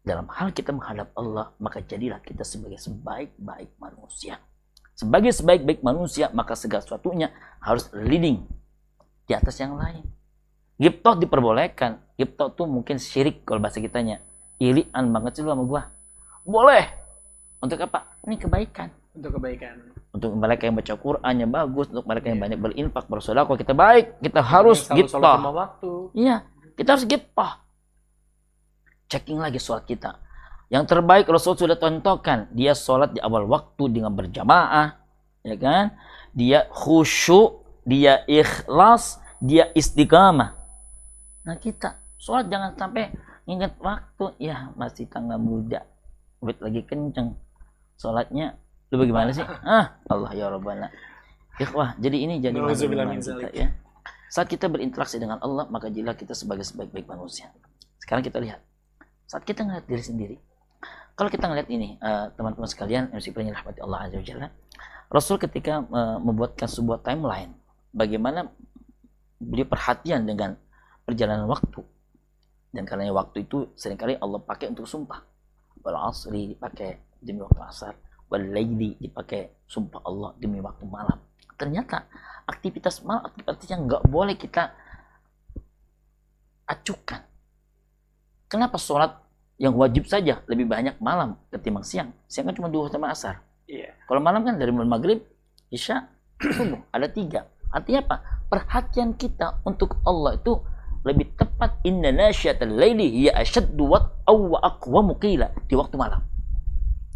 Dalam 0.04 0.28
hal 0.28 0.52
kita 0.52 0.70
menghadap 0.70 1.16
Allah, 1.16 1.56
maka 1.58 1.80
jadilah 1.80 2.20
kita 2.20 2.44
sebagai 2.44 2.76
sebaik-baik 2.76 3.72
manusia. 3.80 4.36
Sebagai 4.96 5.30
sebaik-baik 5.30 5.84
manusia, 5.84 6.32
maka 6.32 6.56
segala 6.56 6.80
sesuatunya 6.80 7.28
harus 7.60 7.92
leading 7.92 8.48
di 9.28 9.32
atas 9.36 9.60
yang 9.60 9.76
lain 9.76 10.16
Giptoh 10.76 11.16
diperbolehkan. 11.16 12.04
Giptoh 12.20 12.52
tuh 12.52 12.68
mungkin 12.68 13.00
syirik 13.00 13.48
kalau 13.48 13.60
bahasa 13.60 13.80
kitanya. 13.80 14.20
Ilian 14.60 15.12
banget 15.12 15.40
sih 15.40 15.42
lu 15.44 15.52
sama 15.52 15.64
gua. 15.64 15.82
Boleh. 16.44 16.92
Untuk 17.60 17.80
apa? 17.80 18.20
Ini 18.28 18.36
kebaikan. 18.36 18.92
Untuk 19.16 19.40
kebaikan. 19.40 19.96
Untuk 20.12 20.32
mereka 20.36 20.68
yang 20.68 20.76
baca 20.76 20.94
Qur'annya 20.96 21.48
bagus, 21.48 21.92
untuk 21.92 22.08
mereka 22.08 22.32
yang 22.32 22.40
iya. 22.40 22.44
banyak 22.48 22.58
berinfak, 22.60 23.04
bersedekah, 23.08 23.56
kita 23.56 23.72
baik, 23.76 24.20
kita 24.20 24.40
harus 24.40 24.88
giptoh. 24.88 25.20
waktu. 25.20 25.92
Iya, 26.16 26.36
kita 26.76 26.88
harus 26.96 27.04
giptoh. 27.04 27.52
Checking 29.12 29.40
lagi 29.40 29.60
sholat 29.60 29.84
kita. 29.84 30.16
Yang 30.66 30.84
terbaik 30.90 31.30
Rasul 31.30 31.54
sudah 31.54 31.78
contohkan, 31.78 32.50
dia 32.50 32.74
sholat 32.74 33.14
di 33.14 33.22
awal 33.22 33.46
waktu 33.46 33.86
dengan 33.86 34.10
berjamaah, 34.10 34.98
ya 35.46 35.56
kan? 35.58 35.94
Dia 36.34 36.66
khusyuk, 36.74 37.62
dia 37.86 38.26
ikhlas, 38.26 39.22
dia 39.38 39.70
istiqamah. 39.78 40.58
Nah 41.46 41.56
kita 41.62 42.02
sholat 42.18 42.50
jangan 42.50 42.74
sampai 42.74 43.14
ingat 43.46 43.78
waktu 43.78 44.34
ya 44.42 44.74
masih 44.74 45.06
tangga 45.06 45.38
muda, 45.38 45.86
wait 46.42 46.58
lagi 46.58 46.82
kenceng, 46.82 47.38
sholatnya 47.94 48.58
lu 48.90 48.98
bagaimana 48.98 49.30
sih? 49.30 49.46
Ah 49.46 50.02
Allah 50.10 50.34
ya 50.34 50.50
Rabbana. 50.50 50.90
Ikhwah, 51.56 51.94
jadi 51.96 52.26
ini 52.26 52.42
jadi 52.42 52.58
kita 52.58 53.48
ya. 53.54 53.70
Saat 54.26 54.50
kita 54.50 54.66
berinteraksi 54.66 55.16
dengan 55.22 55.38
Allah, 55.38 55.70
maka 55.70 55.88
jadilah 55.88 56.18
kita 56.18 56.34
sebagai 56.34 56.66
sebaik-baik 56.66 57.06
manusia. 57.06 57.54
Sekarang 58.02 58.20
kita 58.20 58.42
lihat. 58.42 58.60
Saat 59.24 59.46
kita 59.46 59.62
ngeliat 59.62 59.86
diri 59.86 60.02
sendiri. 60.04 60.36
Kalau 61.16 61.32
kita 61.32 61.48
ngeliat 61.48 61.68
ini, 61.72 61.96
eh, 61.96 62.26
teman-teman 62.36 62.68
uh, 62.68 62.70
sekalian, 62.70 63.08
MC 63.08 63.32
rahmati 63.32 63.80
Allah 63.80 64.04
Azza 64.04 64.20
wa 64.20 64.52
Rasul 65.08 65.40
ketika 65.40 65.80
uh, 65.80 66.20
membuatkan 66.20 66.68
sebuah 66.68 67.00
timeline, 67.00 67.56
bagaimana 67.88 68.52
beliau 69.40 69.64
perhatian 69.64 70.28
dengan 70.28 70.60
perjalanan 71.08 71.48
waktu. 71.48 71.80
Dan 72.68 72.84
karena 72.84 73.08
waktu 73.16 73.48
itu 73.48 73.72
sering 73.80 73.96
kali 73.96 74.20
Allah 74.20 74.44
pakai 74.44 74.68
untuk 74.68 74.84
sumpah. 74.84 75.24
Wal 75.80 75.96
asri 76.04 76.52
dipakai 76.52 77.16
demi 77.16 77.40
waktu 77.40 77.64
asar. 77.64 77.96
Wal 78.28 78.52
laili 78.52 79.00
dipakai 79.00 79.64
sumpah 79.64 80.04
Allah 80.04 80.36
demi 80.36 80.60
waktu 80.60 80.84
malam. 80.84 81.16
Ternyata 81.56 82.04
aktivitas 82.44 83.00
malam, 83.08 83.24
aktivitas 83.24 83.64
yang 83.72 83.88
nggak 83.88 84.04
boleh 84.04 84.36
kita 84.36 84.68
acukan. 86.68 87.24
Kenapa 88.52 88.76
sholat 88.76 89.25
yang 89.56 89.72
wajib 89.76 90.04
saja 90.04 90.44
lebih 90.48 90.68
banyak 90.68 91.00
malam 91.00 91.40
ketimbang 91.48 91.84
siang? 91.84 92.12
Siang 92.28 92.48
kan 92.48 92.54
cuma 92.56 92.68
dua 92.68 92.92
sama 92.92 93.12
asar. 93.12 93.40
Iya. 93.66 93.96
Kalau 94.06 94.20
malam 94.22 94.44
kan 94.46 94.60
dari 94.60 94.70
maghrib, 94.70 95.24
isya, 95.72 96.06
subuh 96.56 96.80
ada 96.92 97.08
tiga. 97.08 97.48
Artinya 97.72 98.04
apa? 98.06 98.16
Perhatian 98.46 99.18
kita 99.18 99.60
untuk 99.66 99.98
Allah 100.06 100.38
itu 100.38 100.60
lebih 101.06 101.38
tepat 101.38 101.82
inna 101.86 102.10
nasyatal 102.10 102.70
laili 102.70 103.06
hiya 103.10 103.38
ashaddu 103.38 103.86
wa 103.86 104.58
aqwamu 104.62 105.18
qila 105.18 105.50
di 105.66 105.74
waktu 105.78 105.94
malam. 105.98 106.22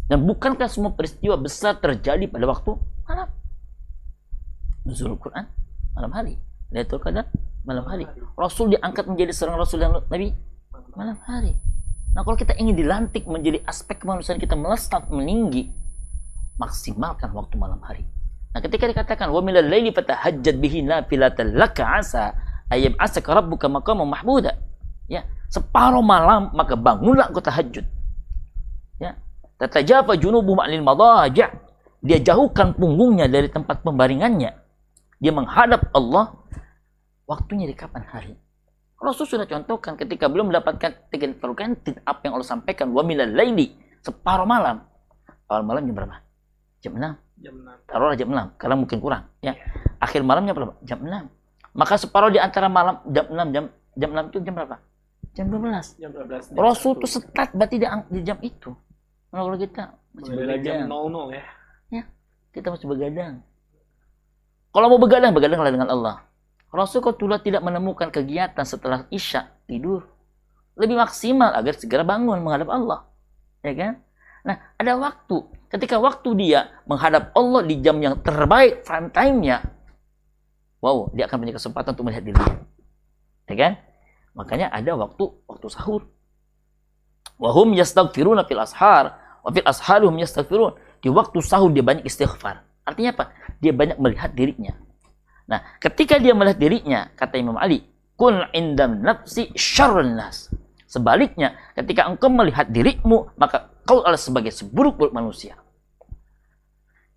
Dan 0.07 0.27
bukankah 0.27 0.67
semua 0.67 0.91
peristiwa 0.91 1.39
besar 1.39 1.79
terjadi 1.79 2.27
pada 2.27 2.43
waktu 2.47 2.75
malam? 3.07 3.27
Nuzul 4.83 5.15
Quran 5.15 5.47
malam 5.95 6.11
hari. 6.11 6.35
Lailatul 6.71 7.03
Qadar 7.03 7.27
malam 7.67 7.83
hari. 7.87 8.07
Rasul 8.35 8.75
diangkat 8.75 9.07
menjadi 9.07 9.31
seorang 9.35 9.59
rasul 9.59 9.79
dan 9.79 9.91
nabi 9.95 10.35
malam 10.95 11.19
hari. 11.27 11.55
Nah, 12.11 12.27
kalau 12.27 12.35
kita 12.35 12.59
ingin 12.59 12.75
dilantik 12.75 13.23
menjadi 13.23 13.63
aspek 13.63 14.03
kemanusiaan 14.03 14.35
kita 14.35 14.59
melesat 14.59 15.07
meninggi, 15.07 15.71
maksimalkan 16.59 17.31
waktu 17.31 17.55
malam 17.55 17.79
hari. 17.79 18.03
Nah, 18.51 18.59
ketika 18.59 18.83
dikatakan 18.83 19.31
wa 19.31 19.39
milal 19.39 19.63
laili 19.63 19.95
fatahajjad 19.95 20.59
bihi 20.59 20.83
nafilatan 20.83 21.55
laka 21.55 21.87
asa 21.87 22.35
ayam 22.67 22.99
asak 22.99 23.23
rabbuka 23.23 23.71
maqama 23.71 24.03
mahmuda. 24.03 24.59
Ya, 25.07 25.23
separuh 25.47 26.03
malam 26.03 26.51
maka 26.51 26.75
bangunlah 26.75 27.31
engkau 27.31 27.43
tahajud. 27.43 27.87
Ya. 28.99 29.15
Tatajafa 29.55 30.19
junubuhum 30.19 30.59
'anil 30.59 30.83
madaja'. 30.83 31.51
Dia 32.01 32.17
jauhkan 32.17 32.75
punggungnya 32.75 33.31
dari 33.31 33.47
tempat 33.47 33.85
pembaringannya. 33.85 34.51
Dia 35.21 35.31
menghadap 35.31 35.93
Allah. 35.93 36.33
Waktunya 37.29 37.69
di 37.69 37.75
kapan 37.77 38.03
hari? 38.03 38.33
Rasul 39.01 39.25
sudah 39.25 39.49
contohkan 39.49 39.97
ketika 39.97 40.29
belum 40.29 40.53
mendapatkan 40.53 41.09
tiga 41.09 41.25
apa 42.05 42.21
yang 42.21 42.33
Allah 42.37 42.45
sampaikan 42.47 42.93
wa 42.93 43.01
milal 43.01 43.33
laili 43.33 43.73
separuh 44.05 44.45
malam. 44.45 44.85
Awal 45.49 45.65
malam 45.65 45.81
jam 45.89 45.95
berapa? 45.97 46.17
Jam 46.85 46.93
6. 46.95 47.41
Jam 47.41 47.53
6. 47.57 47.89
Taruhlah 47.89 48.15
jam 48.15 48.29
6 48.29 48.61
karena 48.61 48.75
mungkin 48.77 48.97
kurang 49.01 49.23
ya. 49.41 49.57
Akhir 49.97 50.21
malamnya 50.21 50.53
berapa? 50.53 50.77
Jam 50.85 51.01
6 51.01 51.41
maka 51.71 51.95
separuh 51.95 52.31
di 52.31 52.39
antara 52.39 52.67
malam 52.67 52.99
jam 53.09 53.25
6 53.31 53.55
jam 53.55 53.65
jam 53.95 54.09
6 54.11 54.31
itu 54.31 54.37
jam 54.43 54.53
berapa? 54.55 54.77
Jam 55.31 55.47
12. 55.47 56.03
Jam 56.03 56.11
12. 56.11 56.59
Rasul 56.59 56.91
tuh 56.99 57.07
setat 57.07 57.55
berarti 57.55 57.79
di, 57.79 57.87
di 57.87 58.19
jam 58.19 58.35
itu. 58.43 58.75
Nah, 59.31 59.47
kalau 59.47 59.55
kita 59.55 59.95
masih 60.11 60.33
dari 60.35 60.59
jam 60.59 60.91
begadang, 60.91 61.31
00 61.31 61.95
ya. 61.95 62.03
kita 62.51 62.67
masih 62.67 62.87
begadang. 62.91 63.33
Kalau 64.71 64.87
mau 64.91 64.99
begadang, 64.99 65.31
begadanglah 65.31 65.71
dengan 65.71 65.87
Allah. 65.87 66.15
Rasul 66.71 67.03
Qutullah 67.03 67.43
tidak 67.43 67.61
menemukan 67.67 68.07
kegiatan 68.07 68.63
setelah 68.63 69.03
Isya 69.11 69.51
tidur. 69.67 70.07
Lebih 70.79 70.95
maksimal 70.95 71.51
agar 71.51 71.75
segera 71.75 72.07
bangun 72.07 72.39
menghadap 72.39 72.71
Allah. 72.71 73.11
Ya 73.59 73.75
kan? 73.75 73.93
Nah, 74.47 74.55
ada 74.79 74.95
waktu. 74.95 75.37
Ketika 75.67 75.99
waktu 75.99 76.31
dia 76.39 76.71
menghadap 76.87 77.35
Allah 77.35 77.61
di 77.67 77.75
jam 77.83 77.99
yang 77.99 78.19
terbaik, 78.23 78.87
prime 78.87 79.11
time-nya, 79.11 79.63
wow, 80.79 81.11
dia 81.11 81.27
akan 81.27 81.37
punya 81.43 81.55
kesempatan 81.59 81.91
untuk 81.93 82.05
melihat 82.07 82.23
dirinya. 82.23 82.55
Ya 83.51 83.55
kan? 83.55 83.73
Makanya 84.31 84.71
ada 84.71 84.95
waktu 84.95 85.27
waktu 85.47 85.67
sahur. 85.67 86.07
Wahum 87.35 87.75
yastaghfiruna 87.75 88.47
fil 88.47 88.63
ashar, 88.63 89.19
wa 89.43 89.49
fil 89.51 89.67
asharihum 89.67 90.15
yastaghfirun. 90.23 90.79
Di 91.03 91.11
waktu 91.11 91.37
sahur 91.43 91.67
dia 91.73 91.83
banyak 91.83 92.07
istighfar. 92.07 92.63
Artinya 92.87 93.11
apa? 93.11 93.25
Dia 93.59 93.75
banyak 93.75 93.99
melihat 93.99 94.31
dirinya. 94.33 94.73
Nah, 95.51 95.59
ketika 95.83 96.15
dia 96.15 96.31
melihat 96.31 96.55
dirinya, 96.55 97.11
kata 97.11 97.35
Imam 97.35 97.59
Ali, 97.59 97.83
kun 98.15 98.39
indam 98.55 99.03
nafsi 99.03 99.51
syarrun 99.51 100.15
nas. 100.15 100.47
Sebaliknya, 100.87 101.59
ketika 101.75 102.07
engkau 102.07 102.31
melihat 102.31 102.71
dirimu, 102.71 103.35
maka 103.35 103.67
kau 103.83 103.99
adalah 103.99 104.15
sebagai 104.15 104.55
seburuk-buruk 104.55 105.11
manusia. 105.11 105.59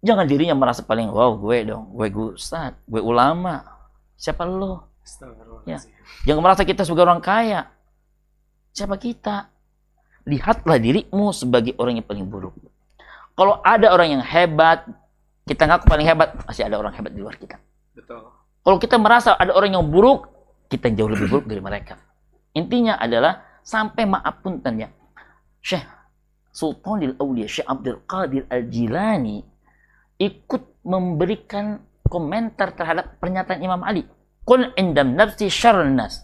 Jangan 0.03 0.27
dirinya 0.27 0.59
merasa 0.59 0.83
paling, 0.83 1.15
wow 1.15 1.39
gue 1.39 1.63
dong, 1.63 1.95
gue 1.95 2.07
gue 2.11 2.27
ustad, 2.35 2.75
gue 2.91 2.99
ulama. 2.99 3.63
Siapa 4.19 4.43
lo? 4.43 4.91
Ya. 5.65 5.79
Jangan 6.27 6.43
merasa 6.43 6.67
kita 6.67 6.83
sebagai 6.83 7.07
orang 7.07 7.23
kaya. 7.23 7.71
Siapa 8.75 8.99
kita? 8.99 9.47
Lihatlah 10.27 10.83
dirimu 10.83 11.31
sebagai 11.31 11.79
orang 11.79 12.03
yang 12.03 12.07
paling 12.07 12.27
buruk. 12.27 12.59
Kalau 13.39 13.63
ada 13.63 13.95
orang 13.95 14.19
yang 14.19 14.23
hebat, 14.25 14.87
kita 15.47 15.71
ngaku 15.71 15.85
paling 15.87 16.07
hebat, 16.09 16.35
masih 16.47 16.67
ada 16.67 16.81
orang 16.81 16.95
hebat 16.97 17.13
di 17.15 17.21
luar 17.23 17.39
kita. 17.39 17.61
Betul. 17.95 18.27
Kalau 18.65 18.79
kita 18.83 18.97
merasa 18.99 19.39
ada 19.39 19.55
orang 19.55 19.79
yang 19.79 19.87
buruk, 19.87 20.27
kita 20.67 20.91
jauh 20.91 21.11
lebih 21.11 21.31
buruk 21.31 21.47
dari 21.47 21.63
mereka. 21.63 21.95
Intinya 22.55 22.99
adalah 22.99 23.61
sampai 23.63 24.05
maaf 24.07 24.43
punten 24.43 24.83
ya. 24.83 24.89
Syekh 25.63 25.87
Sultanil 26.55 27.19
Aulia, 27.19 27.51
Syekh 27.51 27.67
Abdul 27.67 28.03
Qadir 28.07 28.47
Al-Jilani 28.47 29.43
ikut 30.23 30.87
memberikan 30.87 31.83
komentar 32.07 32.79
terhadap 32.79 33.19
pernyataan 33.19 33.59
Imam 33.59 33.83
Ali. 33.83 34.07
Qul 34.45 34.71
indam 34.77 35.17
nafsi 35.17 35.49
syarrun 35.49 35.97
nas. 35.97 36.23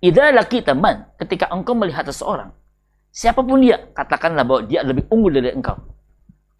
Idza 0.00 0.30
laqita 0.30 0.72
man, 0.72 1.12
ketika 1.18 1.50
engkau 1.50 1.74
melihat 1.74 2.06
seseorang, 2.06 2.52
siapa 3.10 3.40
pun 3.40 3.60
dia, 3.60 3.90
katakanlah 3.92 4.44
bahwa 4.46 4.62
dia 4.68 4.84
lebih 4.84 5.08
unggul 5.10 5.32
dari 5.34 5.50
engkau. 5.50 5.80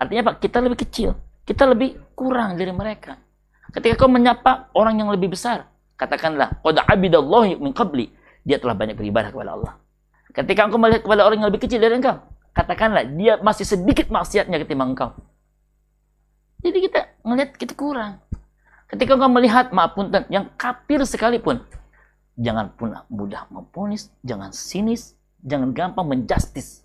Artinya 0.01 0.29
apa? 0.29 0.33
Kita 0.41 0.59
lebih 0.65 0.79
kecil, 0.81 1.15
kita 1.47 1.69
lebih 1.69 1.95
kurang 2.17 2.57
dari 2.59 2.73
mereka. 2.75 3.21
Ketika 3.73 4.05
kau 4.05 4.11
menyapa 4.11 4.69
orang 4.77 5.01
yang 5.01 5.09
lebih 5.09 5.33
besar, 5.33 5.71
katakanlah, 5.97 6.61
qad 6.61 6.83
abidallahu 6.85 7.57
min 7.63 7.73
qabli, 7.73 8.13
dia 8.45 8.61
telah 8.61 8.77
banyak 8.77 8.99
beribadah 8.99 9.33
kepada 9.33 9.57
Allah. 9.57 9.75
Ketika 10.35 10.67
engkau 10.67 10.83
melihat 10.83 11.03
kepada 11.07 11.23
orang 11.25 11.41
yang 11.41 11.49
lebih 11.49 11.63
kecil 11.65 11.81
dari 11.81 11.97
engkau, 11.97 12.21
katakanlah 12.53 13.07
dia 13.07 13.39
masih 13.41 13.65
sedikit 13.65 14.11
maksiatnya 14.11 14.61
ketimbang 14.63 14.93
engkau. 14.93 15.15
Jadi 16.61 16.79
kita 16.91 17.01
ngelihat 17.23 17.51
kita 17.57 17.73
kurang. 17.79 18.21
Ketika 18.91 19.17
engkau 19.17 19.31
melihat 19.31 19.71
maaf 19.73 19.97
punten 19.97 20.27
yang 20.29 20.51
kafir 20.59 21.01
sekalipun, 21.07 21.63
jangan 22.35 22.75
pun 22.75 22.93
mudah 23.09 23.47
memponis, 23.49 24.11
jangan 24.27 24.51
sinis, 24.51 25.15
jangan 25.41 25.71
gampang 25.73 26.05
menjustis. 26.05 26.83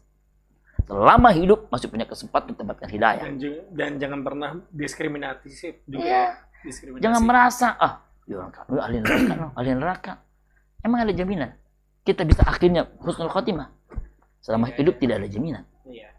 Selama 0.90 1.30
hidup 1.30 1.70
masih 1.70 1.86
punya 1.86 2.06
kesempatan 2.10 2.54
untuk 2.56 2.66
mendapatkan 2.66 2.90
hidayah. 2.90 3.24
Dan, 3.30 3.38
dan 3.74 3.92
jangan 4.02 4.20
pernah 4.26 4.50
diskriminatif 4.74 5.54
juga. 5.86 6.02
Iya. 6.02 6.49
Diskriminasi. 6.66 7.04
Jangan 7.04 7.22
merasa, 7.24 7.68
ah, 7.80 7.94
orang 8.30 8.52
kafir, 8.52 8.78
ahli 8.80 8.98
neraka, 9.00 9.34
no, 9.36 9.48
ahli 9.60 9.70
neraka. 9.74 10.14
Emang 10.84 11.04
ada 11.04 11.14
jaminan? 11.16 11.56
Kita 12.04 12.24
bisa 12.24 12.44
akhirnya 12.48 12.88
husnul 13.04 13.32
khotimah. 13.32 13.72
Selama 14.40 14.72
Iya, 14.72 14.76
hidup 14.80 14.96
iya. 14.98 15.02
tidak 15.04 15.16
ada 15.20 15.28
jaminan. 15.28 15.64
Iya. 15.88 16.10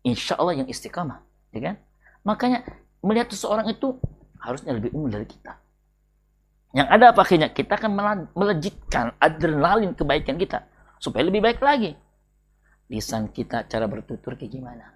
Insya 0.00 0.40
Allah 0.40 0.64
yang 0.64 0.68
istiqamah. 0.70 1.20
Ya 1.52 1.60
kan? 1.60 1.74
Makanya 2.24 2.64
melihat 3.04 3.28
seseorang 3.32 3.68
itu 3.68 4.00
harusnya 4.40 4.72
lebih 4.72 4.96
unggul 4.96 5.12
dari 5.12 5.28
kita. 5.28 5.60
Yang 6.72 6.88
ada 6.88 7.04
apa 7.12 7.20
akhirnya? 7.20 7.48
Kita 7.52 7.76
akan 7.76 7.90
melejitkan 8.32 9.12
adrenalin 9.20 9.92
kebaikan 9.92 10.40
kita. 10.40 10.64
Supaya 11.02 11.26
lebih 11.26 11.44
baik 11.44 11.60
lagi. 11.60 11.98
Lisan 12.88 13.28
kita, 13.28 13.66
cara 13.68 13.84
bertutur 13.90 14.38
kayak 14.38 14.50
gimana. 14.50 14.86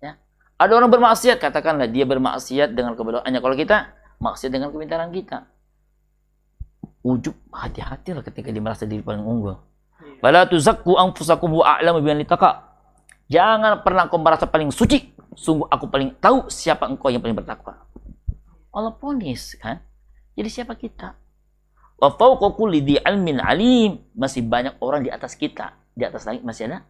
Ya. 0.00 0.16
Ada 0.56 0.72
orang 0.78 0.88
bermaksiat, 0.88 1.36
katakanlah 1.42 1.90
dia 1.90 2.06
bermaksiat 2.06 2.72
dengan 2.72 2.94
kebodohannya. 2.96 3.40
Kalau 3.42 3.56
kita, 3.58 3.92
maksiat 4.20 4.52
dengan 4.52 4.68
kepintaran 4.70 5.10
kita. 5.10 5.48
Ujub, 7.00 7.32
hati-hatilah 7.48 8.20
ketika 8.20 8.52
dia 8.52 8.60
merasa 8.60 8.84
diri 8.84 9.00
paling 9.00 9.24
unggul. 9.24 9.56
Iya. 9.56 10.20
Wala 10.20 10.40
tuzakku 10.44 11.00
anfusakum 11.00 11.48
wa 11.56 11.64
a'lamu 11.64 12.04
biman 12.04 12.20
litaka. 12.20 12.68
Jangan 13.32 13.80
pernah 13.80 14.06
kau 14.12 14.20
merasa 14.20 14.44
paling 14.44 14.68
suci. 14.68 15.16
Sungguh 15.32 15.64
aku 15.72 15.88
paling 15.88 16.12
tahu 16.20 16.52
siapa 16.52 16.84
engkau 16.84 17.08
yang 17.08 17.24
paling 17.24 17.32
bertakwa. 17.32 17.88
Allah 18.70 18.92
ponis 18.92 19.56
kan. 19.56 19.80
Jadi 20.36 20.48
siapa 20.52 20.76
kita? 20.76 21.16
Wa 21.96 22.12
fawqa 22.12 22.52
kulli 22.52 22.84
dhi 22.84 23.00
ilmin 23.00 23.40
alim. 23.40 23.96
Masih 24.12 24.44
banyak 24.44 24.76
orang 24.84 25.00
di 25.00 25.10
atas 25.10 25.32
kita. 25.40 25.72
Di 25.96 26.04
atas 26.04 26.28
langit 26.28 26.44
masih 26.44 26.68
ada 26.68 26.84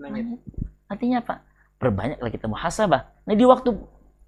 langit. 0.00 0.40
Artinya 0.88 1.20
apa? 1.20 1.44
Perbanyaklah 1.76 2.30
kita 2.32 2.48
muhasabah. 2.48 3.28
Nah 3.28 3.34
di 3.36 3.44
waktu 3.44 3.76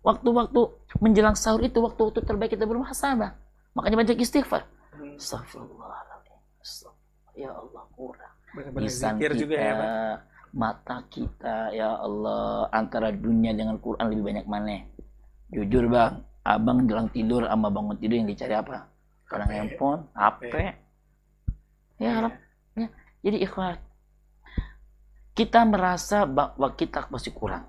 waktu-waktu 0.02 0.60
menjelang 1.00 1.34
sahur 1.38 1.62
itu 1.62 1.78
waktu-waktu 1.82 2.20
terbaik 2.26 2.54
kita 2.54 2.66
bermuhasabah. 2.66 3.34
Makanya 3.72 3.96
banyak 4.04 4.18
istighfar. 4.20 4.66
Hmm. 4.94 5.16
Astagfirullahaladzim. 5.16 6.38
Astagfirullah. 6.60 7.00
Ya 7.32 7.50
Allah 7.56 7.84
kurang 7.96 8.32
lisan 8.76 9.16
kita, 9.16 9.32
juga 9.32 9.56
ya, 9.56 9.72
Pak. 9.72 10.16
mata 10.52 10.96
kita, 11.08 11.72
ya 11.72 11.96
Allah, 11.96 12.68
antara 12.68 13.08
dunia 13.08 13.56
dengan 13.56 13.80
Quran 13.80 14.12
lebih 14.12 14.24
banyak 14.28 14.44
mana? 14.44 14.84
Jujur 15.48 15.88
bang, 15.88 16.20
abang 16.44 16.84
jelang 16.84 17.08
tidur 17.08 17.48
sama 17.48 17.72
bangun 17.72 17.96
tidur 17.96 18.20
yang 18.20 18.28
dicari 18.28 18.52
apa? 18.52 18.88
Kadang 19.24 19.48
HP. 19.48 19.56
handphone, 19.56 20.00
HP. 20.12 20.52
Ya, 20.52 20.72
Iya. 21.96 22.10
harap. 22.20 22.32
Ya. 22.76 22.88
Jadi 23.24 23.36
ikhwan, 23.40 23.76
kita 25.32 25.64
merasa 25.64 26.28
bahwa 26.28 26.68
kita 26.76 27.08
masih 27.08 27.32
kurang. 27.32 27.64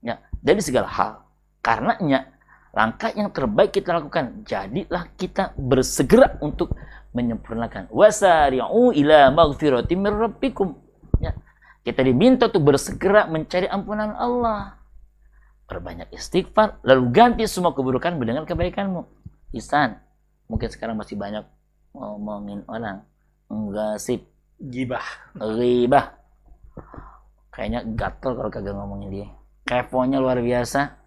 Ya, 0.00 0.16
dari 0.40 0.64
segala 0.64 0.88
hal. 0.88 1.20
Karenanya, 1.62 2.26
langkah 2.74 3.14
yang 3.14 3.30
terbaik 3.30 3.70
kita 3.70 3.94
lakukan, 3.94 4.42
jadilah 4.42 5.06
kita 5.14 5.54
bersegera 5.54 6.36
untuk 6.42 6.74
menyempurnakan. 7.14 7.88
Wasari'u 7.94 8.90
ila 8.90 9.30
maghfiratin 9.30 9.98
min 10.02 10.12
rabbikum. 10.12 10.74
Ya 11.22 11.38
kita 11.82 12.06
diminta 12.06 12.46
untuk 12.46 12.62
bersegera 12.62 13.26
mencari 13.26 13.66
ampunan 13.66 14.14
Allah. 14.14 14.78
Perbanyak 15.66 16.14
istighfar 16.14 16.78
lalu 16.86 17.10
ganti 17.10 17.44
semua 17.50 17.74
keburukanmu 17.74 18.22
dengan 18.22 18.44
kebaikanmu. 18.46 19.02
Isan 19.54 19.98
mungkin 20.46 20.68
sekarang 20.70 20.94
masih 20.94 21.18
banyak 21.18 21.42
ngomongin 21.94 22.62
orang. 22.70 23.02
Nggak 23.50 23.98
Gibah. 24.62 25.02
ribah 25.34 26.14
kayaknya 27.50 27.82
gatel 27.98 28.38
kalau 28.38 28.50
kagak 28.50 28.78
ngomongin 28.78 29.10
dia. 29.10 29.28
Keponya 29.66 30.22
luar 30.22 30.38
biasa 30.38 31.01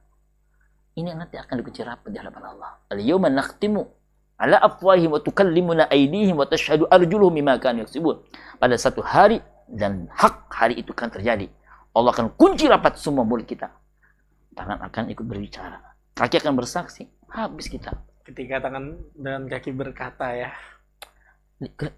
ini 0.95 1.11
nanti 1.11 1.35
akan 1.35 1.59
dikuci 1.59 1.83
rapat 1.83 2.09
di 2.11 2.17
hadapan 2.17 2.55
Allah. 2.55 2.79
Al-yawma 2.87 3.27
nakhtimu 3.27 3.83
ala 4.39 4.59
afwahihim 4.63 5.11
wa 5.15 5.19
tukallimuna 5.19 5.91
aydihim 5.91 6.39
wa 6.39 6.47
tashhadu 6.47 6.87
arjuluhum 6.87 7.35
bima 7.35 7.59
kanu 7.59 7.83
yaksibun. 7.83 8.23
Pada 8.59 8.75
satu 8.79 9.03
hari 9.03 9.43
dan 9.67 10.07
hak 10.11 10.47
hari 10.51 10.79
itu 10.79 10.95
kan 10.95 11.11
terjadi. 11.11 11.51
Allah 11.95 12.11
akan 12.11 12.35
kunci 12.35 12.67
rapat 12.67 12.95
semua 12.99 13.23
mulut 13.27 13.47
kita. 13.47 13.71
Tangan 14.55 14.79
akan 14.87 15.11
ikut 15.11 15.23
berbicara. 15.27 15.79
Kaki 16.15 16.39
akan 16.39 16.55
bersaksi. 16.55 17.07
Habis 17.27 17.67
kita. 17.67 17.91
Ketika 18.23 18.63
tangan 18.63 18.95
dan 19.19 19.51
kaki 19.51 19.75
berkata 19.75 20.31
ya. 20.31 20.49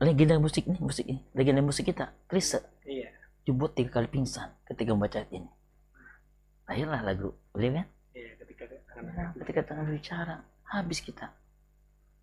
legenda 0.01 0.37
musik 0.37 0.69
nih 0.69 0.77
musik 0.81 1.05
ini. 1.05 1.21
Legenda 1.33 1.61
musik 1.61 1.85
kita. 1.89 2.13
Krisa 2.29 2.61
Iya. 2.85 3.09
dibuat 3.45 3.77
tiga 3.77 4.01
kali 4.01 4.09
pingsan 4.09 4.53
ketika 4.65 4.93
membaca 4.93 5.21
ini. 5.33 5.49
Lahirlah 6.67 7.01
lagu, 7.05 7.31
boleh 7.55 7.79
kan? 7.79 7.87
Iya, 8.11 8.31
ketika 8.43 8.63
tangan 8.67 8.83
dan 8.83 8.86
Nah, 8.97 9.33
ketika 9.37 9.61
tangan 9.73 9.85
berbicara, 9.85 10.41
habis 10.73 10.99
kita. 11.01 11.29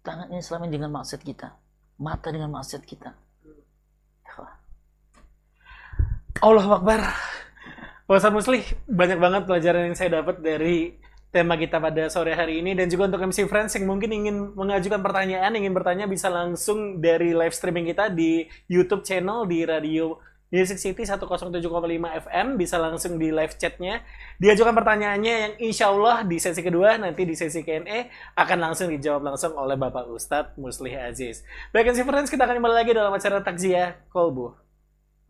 Tangan 0.05 0.29
ini 0.29 0.43
selama 0.43 0.67
dengan 0.69 0.91
maksiat 0.93 1.23
kita, 1.23 1.55
mata 2.03 2.29
dengan 2.29 2.51
maksiat 2.53 2.83
kita. 2.83 3.15
Allah 6.43 6.67
Akbar. 6.67 7.01
Ustadz 8.05 8.37
Muslih, 8.37 8.65
banyak 8.85 9.17
banget 9.17 9.43
pelajaran 9.49 9.89
yang 9.89 9.97
saya 9.97 10.21
dapat 10.21 10.45
dari 10.45 10.93
tema 11.33 11.57
kita 11.57 11.81
pada 11.81 12.07
sore 12.13 12.37
hari 12.37 12.61
ini 12.61 12.77
dan 12.77 12.87
juga 12.87 13.09
untuk 13.09 13.27
MC 13.33 13.49
Friends 13.49 13.75
yang 13.75 13.89
mungkin 13.89 14.13
ingin 14.13 14.53
mengajukan 14.53 15.01
pertanyaan, 15.01 15.57
ingin 15.57 15.73
bertanya 15.73 16.05
bisa 16.05 16.29
langsung 16.29 17.01
dari 17.01 17.33
live 17.33 17.57
streaming 17.57 17.89
kita 17.91 18.13
di 18.13 18.45
YouTube 18.69 19.03
channel 19.03 19.49
di 19.49 19.65
Radio 19.65 20.21
Music 20.55 20.79
City 20.79 21.03
107,5 21.03 21.51
FM 21.99 22.47
bisa 22.55 22.79
langsung 22.79 23.19
di 23.19 23.35
live 23.35 23.59
chatnya 23.59 24.07
diajukan 24.39 24.71
pertanyaannya 24.71 25.35
yang 25.35 25.53
insya 25.59 25.91
Allah 25.91 26.23
di 26.23 26.39
sesi 26.39 26.63
kedua 26.63 26.95
nanti 26.95 27.27
di 27.27 27.35
sesi 27.35 27.67
Q&A 27.67 28.07
akan 28.39 28.59
langsung 28.63 28.87
dijawab 28.87 29.35
langsung 29.35 29.59
oleh 29.59 29.75
Bapak 29.75 30.07
Ustadz 30.07 30.55
Muslih 30.55 30.95
Aziz. 30.95 31.43
Baik 31.75 31.91
MC 31.91 32.07
Friends 32.07 32.31
kita 32.31 32.47
akan 32.47 32.63
kembali 32.63 32.75
lagi 32.87 32.95
dalam 32.95 33.11
acara 33.11 33.43
Takziah 33.43 33.99
Kolbu. 34.15 34.55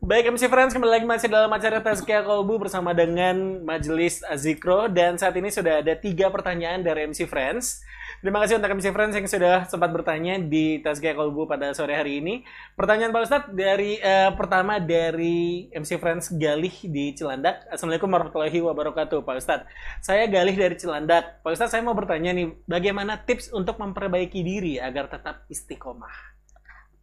Baik 0.04 0.36
MC 0.36 0.52
Friends, 0.52 0.76
kembali 0.76 1.00
lagi 1.00 1.06
masih 1.08 1.32
dalam 1.32 1.48
acara 1.48 1.80
Tazkia 1.80 2.20
Kolbu 2.20 2.68
bersama 2.68 2.92
dengan 2.92 3.64
Majelis 3.64 4.20
Azikro 4.28 4.84
dan 4.92 5.16
saat 5.16 5.32
ini 5.32 5.48
sudah 5.48 5.80
ada 5.80 5.96
tiga 5.96 6.28
pertanyaan 6.28 6.84
dari 6.84 7.08
MC 7.08 7.24
Friends. 7.24 7.80
Terima 8.24 8.40
kasih 8.40 8.56
untuk 8.56 8.72
MC 8.80 8.88
Friends 8.88 9.12
yang 9.20 9.28
sudah 9.28 9.68
sempat 9.68 9.92
bertanya 9.92 10.40
di 10.40 10.80
Tazkia 10.80 11.12
Kolbu 11.12 11.44
pada 11.44 11.76
sore 11.76 11.92
hari 11.92 12.24
ini. 12.24 12.40
Pertanyaan 12.72 13.12
Pak 13.12 13.20
Ustadz 13.28 13.52
dari 13.52 14.00
uh, 14.00 14.32
pertama 14.32 14.80
dari 14.80 15.68
MC 15.68 16.00
Friends 16.00 16.32
Galih 16.32 16.72
di 16.88 17.12
Cilandak. 17.12 17.68
Assalamualaikum 17.68 18.08
warahmatullahi 18.08 18.58
wabarakatuh 18.64 19.20
Pak 19.28 19.36
Ustadz. 19.44 19.68
Saya 20.00 20.24
Galih 20.24 20.56
dari 20.56 20.72
Cilandak. 20.72 21.44
Pak 21.44 21.52
Ustadz 21.52 21.76
saya 21.76 21.84
mau 21.84 21.92
bertanya 21.92 22.32
nih, 22.32 22.48
bagaimana 22.64 23.20
tips 23.20 23.52
untuk 23.52 23.76
memperbaiki 23.76 24.40
diri 24.40 24.80
agar 24.80 25.12
tetap 25.12 25.44
istiqomah? 25.52 26.32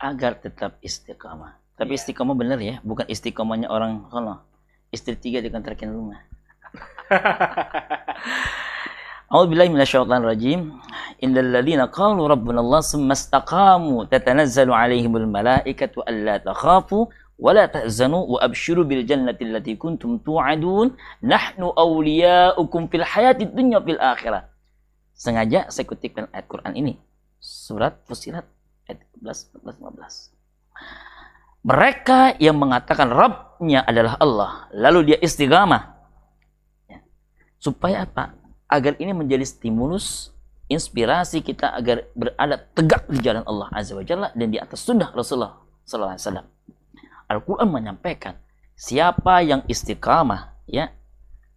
Agar 0.02 0.42
tetap 0.42 0.82
istiqomah 0.82 1.62
tapi 1.82 1.98
yeah. 1.98 2.02
istiqomah 2.06 2.38
bener 2.38 2.60
ya, 2.62 2.78
bukan 2.86 3.10
istiqomahnya 3.10 3.66
orang 3.66 4.06
sono. 4.14 4.46
Istri 4.94 5.18
tiga 5.18 5.42
dikontrakin 5.42 5.90
rumah. 5.90 6.22
A'udzubillahi 9.32 9.72
minasyaitonir 9.72 10.28
rajim. 10.28 10.60
Innal 11.24 11.56
ladzina 11.56 11.88
qalu 11.88 12.28
rabbuna 12.28 12.60
Allah 12.60 12.84
tsumma 12.84 13.16
istaqamu 13.16 14.04
tatanazzalu 14.12 14.76
'alaihimul 14.76 15.24
malaikatu 15.24 16.04
alla 16.04 16.36
takhafu 16.44 17.08
wa 17.40 17.56
la 17.56 17.72
tahzanu 17.72 18.28
wa 18.28 18.44
abshiru 18.44 18.84
bil 18.84 19.08
jannati 19.08 19.48
allati 19.48 19.80
kuntum 19.80 20.20
tu'adun 20.20 21.00
nahnu 21.24 21.72
awliya'ukum 21.72 22.92
fil 22.92 23.08
hayatid 23.08 23.56
dunya 23.56 23.80
fil 23.80 24.04
akhirah. 24.04 24.52
Sengaja 25.16 25.72
saya 25.72 25.88
kutipkan 25.88 26.28
ayat 26.36 26.52
Quran 26.52 26.76
ini. 26.76 26.94
Surat 27.40 28.04
Fusilat 28.04 28.44
ayat 28.92 29.00
14 29.24 29.56
14 29.64 29.80
15 29.80 30.42
mereka 31.62 32.34
yang 32.42 32.58
mengatakan 32.58 33.14
Rabbnya 33.14 33.86
adalah 33.86 34.18
Allah, 34.18 34.66
lalu 34.74 35.14
dia 35.14 35.18
istiqamah. 35.22 35.94
Ya. 36.90 37.06
Supaya 37.62 38.10
apa? 38.10 38.41
Agar 38.72 38.96
ini 39.04 39.12
menjadi 39.12 39.44
stimulus, 39.44 40.32
inspirasi 40.72 41.44
kita 41.44 41.76
agar 41.76 42.08
berada 42.16 42.56
tegak 42.72 43.04
di 43.12 43.20
jalan 43.20 43.44
Allah 43.44 43.68
Azza 43.76 43.92
wa 43.92 44.06
Jalla 44.08 44.32
dan 44.32 44.48
di 44.48 44.56
atas 44.56 44.80
sunnah 44.88 45.12
Rasulullah 45.12 45.60
Sallallahu 45.84 46.16
Alaihi 46.16 46.24
Wasallam. 46.24 46.48
Al-Quran 47.28 47.68
menyampaikan 47.68 48.40
siapa 48.72 49.44
yang 49.44 49.68
istiqamah, 49.68 50.56
ya, 50.72 50.96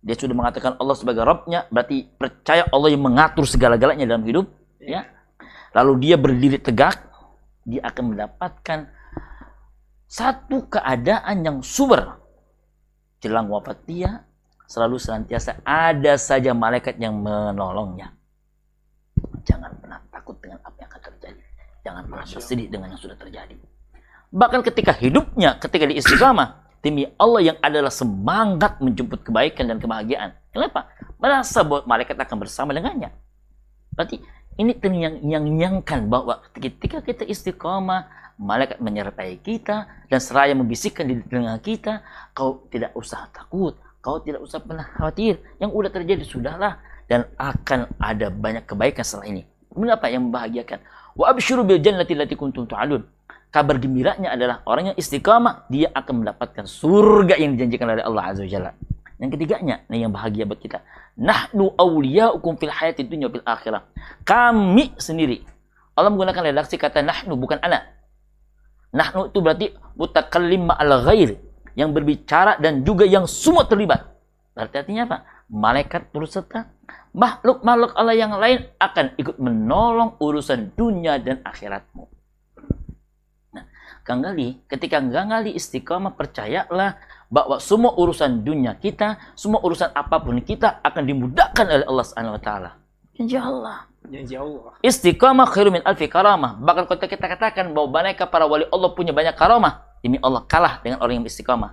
dia 0.02 0.14
sudah 0.18 0.34
mengatakan 0.34 0.74
Allah 0.82 0.98
sebagai 0.98 1.22
Rabbnya, 1.22 1.70
berarti 1.70 2.10
percaya 2.18 2.66
Allah 2.68 2.90
yang 2.90 3.06
mengatur 3.06 3.46
segala-galanya 3.46 4.10
dalam 4.10 4.26
hidup, 4.26 4.50
ya. 4.82 5.06
Lalu 5.70 5.92
dia 6.10 6.16
berdiri 6.18 6.58
tegak, 6.58 6.98
dia 7.62 7.86
akan 7.86 8.14
mendapatkan 8.14 8.90
satu 10.10 10.66
keadaan 10.66 11.46
yang 11.46 11.58
sumber. 11.62 12.18
Jelang 13.22 13.48
wafat 13.48 13.82
dia, 13.86 14.26
selalu 14.64 14.96
senantiasa 14.96 15.60
ada 15.62 16.16
saja 16.16 16.56
malaikat 16.56 16.96
yang 16.96 17.16
menolongnya. 17.20 18.16
Jangan 19.44 19.76
pernah 19.76 20.00
takut 20.08 20.36
dengan 20.40 20.60
apa 20.64 20.76
yang 20.80 20.90
akan 20.90 21.00
terjadi. 21.20 21.42
Jangan 21.84 22.02
pernah 22.08 22.24
bersedih 22.24 22.68
dengan 22.72 22.88
yang 22.96 23.00
sudah 23.00 23.16
terjadi. 23.20 23.56
Bahkan 24.34 24.60
ketika 24.66 24.92
hidupnya, 24.96 25.60
ketika 25.60 25.84
di 25.84 26.00
istiqamah, 26.00 26.64
demi 26.80 27.06
Allah 27.20 27.54
yang 27.54 27.58
adalah 27.60 27.92
semangat 27.92 28.80
menjemput 28.80 29.22
kebaikan 29.22 29.68
dan 29.68 29.78
kebahagiaan. 29.78 30.34
Kenapa? 30.50 30.90
Merasa 31.20 31.62
bahwa 31.62 31.84
malaikat 31.86 32.16
akan 32.16 32.36
bersama 32.40 32.72
dengannya. 32.72 33.12
Berarti 33.94 34.18
ini 34.58 34.74
yang 34.80 35.14
yang 35.22 35.44
nyangkan 35.44 36.10
bahwa 36.10 36.42
ketika 36.56 37.04
kita 37.04 37.22
istiqamah, 37.22 38.34
malaikat 38.40 38.82
menyertai 38.82 39.38
kita 39.38 39.86
dan 40.10 40.18
seraya 40.18 40.54
membisikkan 40.54 41.06
di 41.06 41.22
telinga 41.22 41.54
kita, 41.62 42.02
kau 42.34 42.66
tidak 42.70 42.90
usah 42.98 43.30
takut, 43.30 43.78
kau 44.04 44.20
tidak 44.20 44.44
usah 44.44 44.60
pernah 44.60 44.84
khawatir. 44.84 45.40
Yang 45.56 45.70
udah 45.72 45.90
terjadi 45.90 46.22
sudahlah 46.28 46.76
dan 47.08 47.24
akan 47.40 47.88
ada 47.96 48.28
banyak 48.28 48.68
kebaikan 48.68 49.00
setelah 49.00 49.32
ini. 49.32 49.42
Mengapa 49.72 50.12
yang 50.12 50.28
membahagiakan? 50.28 50.84
Wa 51.16 51.32
absyiru 51.32 51.64
bil 51.64 51.80
jannati 51.80 52.12
allati 52.12 52.36
kuntum 52.36 52.68
tu'adun. 52.68 53.00
Kabar 53.48 53.78
gembiranya 53.78 54.34
adalah 54.34 54.66
orang 54.66 54.92
yang 54.92 54.96
istiqamah, 54.98 55.70
dia 55.70 55.86
akan 55.94 56.26
mendapatkan 56.26 56.66
surga 56.66 57.38
yang 57.38 57.54
dijanjikan 57.54 57.86
oleh 57.86 58.02
Allah 58.02 58.34
Azza 58.34 58.42
wa. 58.42 58.74
Yang 59.22 59.30
ketiganya, 59.38 59.86
nah 59.86 59.94
yang 59.94 60.10
bahagia 60.10 60.42
buat 60.42 60.58
kita. 60.58 60.82
Nahnu 61.14 61.70
awliya'ukum 61.78 62.58
fil 62.58 62.74
hayati 62.74 63.06
dunya 63.06 63.30
fil 63.30 63.46
akhirah. 63.46 63.86
Kami 64.26 64.98
sendiri. 64.98 65.46
Allah 65.94 66.10
menggunakan 66.10 66.50
redaksi 66.50 66.74
kata 66.74 67.06
nahnu 67.06 67.38
bukan 67.38 67.62
anak. 67.62 67.94
Nahnu 68.90 69.30
itu 69.30 69.38
berarti 69.38 69.66
mutakallim 69.94 70.66
ma'al 70.66 71.06
ghair. 71.06 71.38
Yang 71.74 71.90
berbicara 71.90 72.58
dan 72.62 72.86
juga 72.86 73.02
yang 73.06 73.26
semua 73.26 73.66
terlibat. 73.66 74.14
Berarti 74.54 74.76
artinya 74.78 75.02
apa? 75.10 75.18
Malaikat 75.50 76.14
turut 76.14 76.30
serta. 76.30 76.70
Makhluk-makhluk 77.14 77.94
Allah 77.94 78.16
yang 78.18 78.34
lain 78.34 78.66
akan 78.78 79.14
ikut 79.18 79.38
menolong 79.38 80.18
urusan 80.18 80.74
dunia 80.74 81.18
dan 81.22 81.42
akhiratmu. 81.46 82.10
Nah, 83.54 83.64
Kang 84.02 84.22
Gali, 84.22 84.58
ketika 84.66 84.98
Kang 84.98 85.30
Gali 85.30 85.54
istiqamah, 85.54 86.18
percayalah 86.18 86.98
bahwa 87.30 87.62
semua 87.62 87.94
urusan 87.94 88.42
dunia 88.42 88.74
kita, 88.78 89.18
semua 89.34 89.62
urusan 89.62 89.94
apa 89.94 90.22
pun 90.22 90.38
kita 90.42 90.82
akan 90.82 91.02
dimudahkan 91.06 91.66
oleh 91.66 91.86
Allah 91.86 92.04
Subhanahu 92.06 92.34
wa 92.38 92.42
taala. 92.42 92.70
Janji 93.14 93.38
Allah. 93.38 93.86
Janji 94.10 94.34
Allah. 94.34 94.74
Istiqamah 94.82 95.46
khairu 95.54 95.70
min 95.70 95.82
alfi 95.86 96.10
karamah. 96.10 96.58
Bahkan 96.58 96.82
kalau 96.90 96.98
kita 96.98 97.26
katakan 97.30 97.70
bahwa 97.70 97.94
mereka 98.02 98.26
para 98.26 98.44
wali 98.44 98.66
Allah 98.68 98.90
punya 98.90 99.14
banyak 99.14 99.38
karamah, 99.38 99.83
ini 100.04 100.20
Allah 100.20 100.44
kalah 100.44 100.84
dengan 100.84 101.00
orang 101.00 101.18
yang 101.18 101.26
istiqamah. 101.26 101.72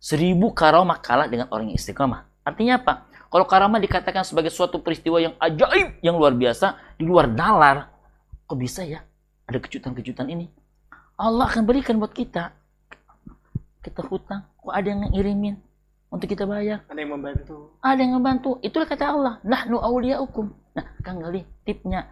Seribu 0.00 0.56
karamah 0.56 1.04
kalah 1.04 1.28
dengan 1.28 1.52
orang 1.52 1.68
yang 1.68 1.76
istiqamah. 1.76 2.24
Artinya 2.40 2.80
apa? 2.80 3.04
Kalau 3.28 3.44
karamah 3.44 3.76
dikatakan 3.76 4.24
sebagai 4.24 4.48
suatu 4.48 4.80
peristiwa 4.80 5.20
yang 5.20 5.36
ajaib, 5.36 6.00
yang 6.00 6.16
luar 6.16 6.32
biasa, 6.32 6.96
di 6.96 7.04
luar 7.04 7.28
nalar, 7.28 7.92
kok 8.48 8.56
bisa 8.56 8.88
ya 8.88 9.04
ada 9.44 9.60
kejutan-kejutan 9.60 10.32
ini? 10.32 10.48
Allah 11.20 11.44
akan 11.44 11.68
berikan 11.68 12.00
buat 12.00 12.16
kita. 12.16 12.56
Kita 13.84 14.00
hutang, 14.08 14.48
kok 14.56 14.72
ada 14.72 14.88
yang 14.88 15.04
ngirimin 15.12 15.60
untuk 16.08 16.24
kita 16.24 16.48
bayar? 16.48 16.88
Ada 16.88 17.00
yang 17.04 17.20
membantu. 17.20 17.76
Ada 17.84 18.00
yang 18.00 18.14
membantu. 18.16 18.50
Itulah 18.64 18.88
kata 18.88 19.12
Allah. 19.12 19.34
Nahnu 19.44 19.76
awliya'ukum. 19.76 20.46
Nah, 20.72 20.86
Kang 21.04 21.20
Gali, 21.20 21.44
tipnya 21.68 22.08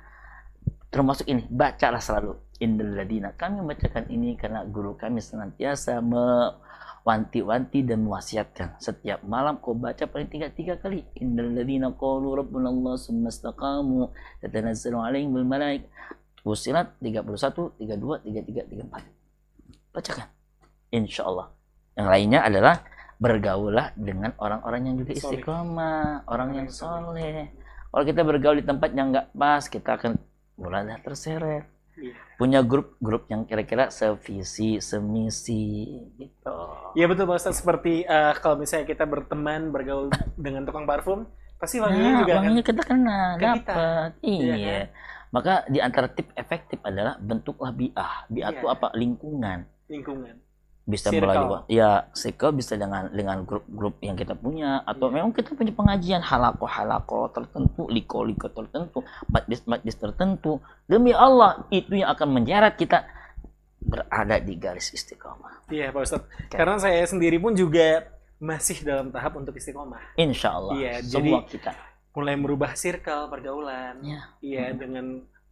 termasuk 0.92 1.24
ini, 1.28 1.48
bacalah 1.48 2.00
selalu 2.00 2.36
Indaladina. 2.62 3.32
Kami 3.36 3.60
membacakan 3.62 4.08
ini 4.08 4.34
karena 4.34 4.64
guru 4.64 4.96
kami 4.96 5.20
senantiasa 5.20 6.00
mewanti-wanti 6.00 7.84
dan 7.84 8.04
mewasiatkan. 8.04 8.80
Setiap 8.80 9.24
malam 9.24 9.60
kau 9.60 9.76
baca 9.76 10.08
paling 10.08 10.28
tiga 10.28 10.48
tiga 10.50 10.80
kali. 10.80 11.04
Indaladina 11.20 11.92
qalu 11.92 12.40
rabbuna 12.40 12.72
Allah 12.72 12.94
istaqamu 13.00 14.10
tatanazzalu 14.40 14.98
alaihim 15.00 15.32
bil 15.36 15.48
malaik. 15.48 15.88
Fusilat 16.46 16.94
31, 17.02 17.74
32, 17.82 18.22
33, 18.22 18.86
34. 18.86 19.92
Bacakan. 19.92 20.26
Insya 20.94 21.26
Allah. 21.26 21.50
Yang 21.98 22.08
lainnya 22.12 22.40
adalah 22.46 22.74
bergaulah 23.16 23.96
dengan 23.96 24.30
orang-orang 24.38 24.92
yang 24.92 24.96
juga 25.00 25.12
istiqomah, 25.16 26.28
orang 26.28 26.50
yang 26.54 26.68
soleh 26.68 27.50
kalau 27.96 28.04
kita 28.04 28.28
bergaul 28.28 28.60
di 28.60 28.66
tempat 28.68 28.92
yang 28.92 29.08
nggak 29.08 29.32
pas, 29.32 29.64
kita 29.72 29.96
akan 29.96 30.20
mulai 30.60 31.00
terseret. 31.00 31.64
Iya. 31.96 32.14
Punya 32.36 32.60
grup-grup 32.60 33.24
yang 33.32 33.48
kira-kira 33.48 33.88
sevisi, 33.88 34.78
semisi 34.84 35.96
gitu. 36.20 36.58
Iya 36.92 37.08
betul 37.08 37.24
Pak 37.28 37.40
Ustaz. 37.40 37.64
Seperti 37.64 38.04
uh, 38.04 38.36
kalau 38.38 38.60
misalnya 38.60 38.84
kita 38.84 39.08
berteman, 39.08 39.72
bergaul 39.72 40.12
dengan 40.36 40.68
tukang 40.68 40.84
parfum, 40.84 41.24
pasti 41.56 41.80
wanginya 41.80 42.12
nah, 42.12 42.20
juga 42.20 42.32
wanginya 42.40 42.62
kan 42.62 42.68
kita 42.68 42.82
kena, 42.84 43.20
dapat. 43.40 44.10
Iya. 44.20 44.54
iya 44.54 44.56
kan? 44.56 44.86
Maka 45.26 45.54
di 45.68 45.78
antara 45.82 46.08
tip 46.12 46.28
efektif 46.36 46.78
adalah 46.84 47.18
bentuklah 47.18 47.72
biah. 47.72 48.28
Biah 48.28 48.52
itu 48.52 48.66
iya. 48.68 48.74
apa? 48.76 48.88
Lingkungan. 48.94 49.58
Lingkungan 49.88 50.45
bisa 50.86 51.10
circle. 51.10 51.26
melalui 51.26 51.58
ya 51.66 52.06
circle 52.14 52.54
bisa 52.54 52.78
dengan 52.78 53.10
dengan 53.10 53.42
grup-grup 53.42 53.98
yang 54.06 54.14
kita 54.14 54.38
punya 54.38 54.86
atau 54.86 55.10
yeah. 55.10 55.14
memang 55.18 55.34
kita 55.34 55.58
punya 55.58 55.74
pengajian 55.74 56.22
halako 56.22 56.64
halako 56.70 57.20
tertentu 57.34 57.90
liko 57.90 58.22
liko 58.22 58.46
tertentu 58.54 59.02
majlis 59.26 59.66
majlis 59.66 59.98
tertentu 59.98 60.62
demi 60.86 61.10
Allah 61.10 61.66
itu 61.74 61.98
yang 61.98 62.14
akan 62.14 62.30
menyeret 62.30 62.78
kita 62.78 63.02
berada 63.82 64.38
di 64.42 64.54
garis 64.58 64.90
istiqomah. 64.94 65.66
Iya 65.70 65.94
Pak 65.94 66.02
Ustadz. 66.02 66.26
Okay. 66.26 66.58
Karena 66.58 66.76
saya 66.78 67.02
sendiri 67.06 67.38
pun 67.38 67.54
juga 67.54 68.06
masih 68.42 68.82
dalam 68.82 69.08
tahap 69.14 69.38
untuk 69.38 69.54
istiqomah. 69.56 70.14
Insya 70.18 70.54
Allah. 70.58 70.74
Iya. 70.76 70.94
Semua 71.06 71.42
jadi, 71.46 71.50
kita. 71.50 71.72
mulai 72.12 72.34
merubah 72.34 72.72
circle 72.74 73.30
pergaulan. 73.30 74.02
Ya. 74.02 74.20
Iya, 74.42 74.64
Hmm. 74.72 74.78
dengan 74.78 75.06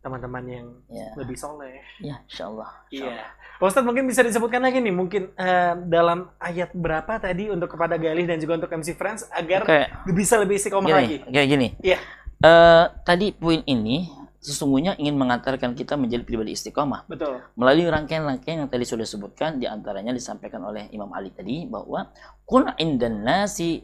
teman-teman 0.04 0.44
yang 0.44 0.66
Ya, 0.86 1.08
lebih 1.16 1.34
soleh. 1.34 1.80
ya, 1.98 2.20
insya 2.22 2.44
Allah. 2.46 2.70
Iya. 2.88 3.24
Pak 3.54 3.64
Ustadz 3.64 3.82
mungkin 3.82 4.04
bisa 4.04 4.20
disebutkan 4.20 4.60
lagi 4.60 4.78
nih, 4.78 4.92
mungkin 4.92 5.32
eh, 5.32 5.74
dalam 5.86 6.28
ayat 6.36 6.70
berapa 6.70 7.16
tadi 7.16 7.48
untuk 7.48 7.72
kepada 7.72 7.96
Galih 7.96 8.28
dan 8.28 8.36
juga 8.36 8.60
untuk 8.60 8.68
MC 8.68 8.92
Friends 8.92 9.24
agar 9.30 9.64
Oke, 9.64 9.80
bisa 10.12 10.36
lebih 10.36 10.54
istiqomah 10.54 10.92
lagi. 10.92 11.24
gini, 11.24 11.46
gini. 11.48 11.68
Iya. 11.80 11.96
Eh, 12.36 12.84
tadi 13.02 13.32
poin 13.32 13.64
ini 13.64 14.04
sesungguhnya 14.36 15.00
ingin 15.00 15.16
mengantarkan 15.16 15.72
kita 15.72 15.96
menjadi 15.96 16.20
pribadi 16.20 16.52
istiqomah 16.52 17.08
Betul. 17.08 17.40
melalui 17.54 17.88
rangkaian-rangkaian 17.88 18.60
yang 18.60 18.68
tadi 18.68 18.84
sudah 18.84 19.00
disebutkan 19.00 19.56
di 19.56 19.64
antaranya 19.64 20.12
disampaikan 20.12 20.60
oleh 20.60 20.92
Imam 20.92 21.08
Ali 21.10 21.32
tadi 21.32 21.64
bahwa 21.64 22.12
kun 22.44 22.68
indan 22.76 23.24
nasi 23.24 23.80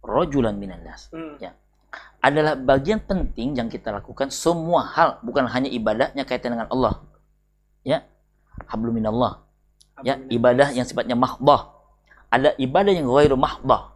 rojulan 0.00 0.54
minan 0.54 0.82
nas 0.82 1.06
Hmm. 1.10 1.38
Adalah 2.18 2.58
bagian 2.58 2.98
penting 2.98 3.54
yang 3.54 3.70
kita 3.70 3.94
lakukan 3.94 4.28
semua 4.34 4.82
hal 4.90 5.22
bukan 5.22 5.46
hanya 5.46 5.70
ibadahnya 5.70 6.26
kaitan 6.26 6.58
dengan 6.58 6.68
Allah. 6.70 7.02
Ya. 7.86 8.04
Hablum 8.66 8.98
minallah. 8.98 9.46
Ya 10.02 10.18
ibadah 10.30 10.70
yang 10.74 10.86
sifatnya 10.86 11.18
mahdah 11.18 11.78
ada 12.28 12.52
ibadah 12.60 12.92
yang 12.92 13.08
ghairu 13.08 13.34
mahdah 13.34 13.94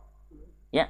ya. 0.72 0.88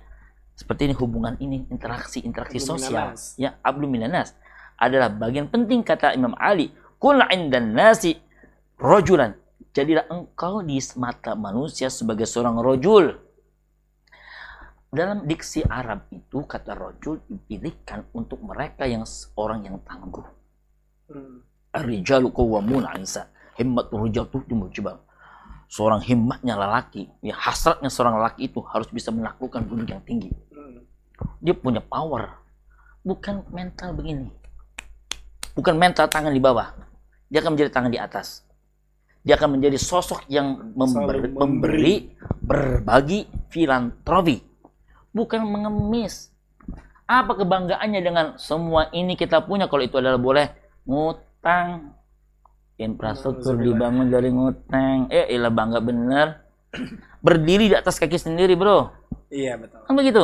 Seperti 0.57 0.93
ini 0.93 0.95
hubungan 0.97 1.35
ini 1.43 1.65
interaksi 1.69 2.23
interaksi 2.23 2.61
Hablum 2.62 2.79
sosial. 2.79 3.12
minanas. 3.12 3.23
ya 3.41 3.51
ablu 3.65 3.87
minanas 3.88 4.29
adalah 4.77 5.09
bagian 5.11 5.49
penting 5.49 5.83
kata 5.83 6.15
Imam 6.15 6.37
Ali 6.38 6.71
kul 7.03 7.19
indan 7.33 7.75
nasi 7.75 8.21
rojulan. 8.79 9.37
Jadilah 9.73 10.05
engkau 10.12 10.61
di 10.61 10.77
mata 11.01 11.33
manusia 11.33 11.88
sebagai 11.88 12.29
seorang 12.29 12.61
rojul 12.61 13.17
dalam 14.93 15.25
diksi 15.25 15.65
Arab 15.65 16.13
itu 16.13 16.45
kata 16.45 16.77
rojul 16.77 17.25
dipilihkan 17.25 18.13
untuk 18.13 18.45
mereka 18.45 18.85
yang 18.85 19.09
orang 19.41 19.65
yang 19.65 19.81
tangguh 19.89 20.25
Hmm. 21.13 21.45
Ar-rijalu 21.73 22.33
qawwamuna 22.33 22.93
'ala 22.93 23.01
nisa. 23.01 23.29
Himmatul 23.61 24.09
rijal 24.09 24.25
tuh 24.33 24.41
coba. 24.49 25.05
Seorang 25.69 26.05
himmatnya 26.05 26.57
lelaki, 26.57 27.09
ya 27.25 27.37
hasratnya 27.37 27.89
seorang 27.89 28.21
lelaki 28.21 28.49
itu 28.49 28.61
harus 28.65 28.89
bisa 28.93 29.09
menaklukkan 29.09 29.65
gunung 29.69 29.89
yang 29.89 30.05
tinggi. 30.05 30.33
Hmm. 30.53 30.85
Dia 31.41 31.57
punya 31.57 31.81
power. 31.81 32.41
Bukan 33.05 33.49
mental 33.53 33.97
begini. 33.97 34.29
Bukan 35.53 35.77
mental 35.77 36.09
tangan 36.09 36.33
di 36.33 36.41
bawah. 36.41 36.73
Dia 37.29 37.41
akan 37.45 37.57
menjadi 37.57 37.71
tangan 37.73 37.93
di 37.93 38.01
atas. 38.01 38.45
Dia 39.25 39.37
akan 39.37 39.61
menjadi 39.61 39.79
sosok 39.81 40.29
yang 40.29 40.73
memberi, 40.77 41.29
memberi 41.29 41.95
berbagi 42.41 43.29
filantropi. 43.49 44.52
Bukan 45.12 45.44
mengemis. 45.44 46.33
Apa 47.05 47.37
kebanggaannya 47.37 48.01
dengan 48.01 48.27
semua 48.40 48.88
ini 48.96 49.16
kita 49.16 49.44
punya? 49.44 49.68
Kalau 49.68 49.85
itu 49.85 50.01
adalah 50.01 50.16
boleh 50.16 50.48
ngutang. 50.88 51.92
Infrastruktur 52.81 53.61
dibangun 53.61 54.09
dari 54.09 54.33
ngutang. 54.33 55.12
Eh 55.12 55.29
ilah 55.37 55.53
bangga 55.53 55.79
bener. 55.85 56.40
Berdiri 57.20 57.68
di 57.68 57.77
atas 57.77 58.01
kaki 58.01 58.16
sendiri 58.16 58.57
bro. 58.57 58.88
Iya 59.29 59.61
betul. 59.61 59.81
kan 59.85 59.94
begitu? 59.96 60.22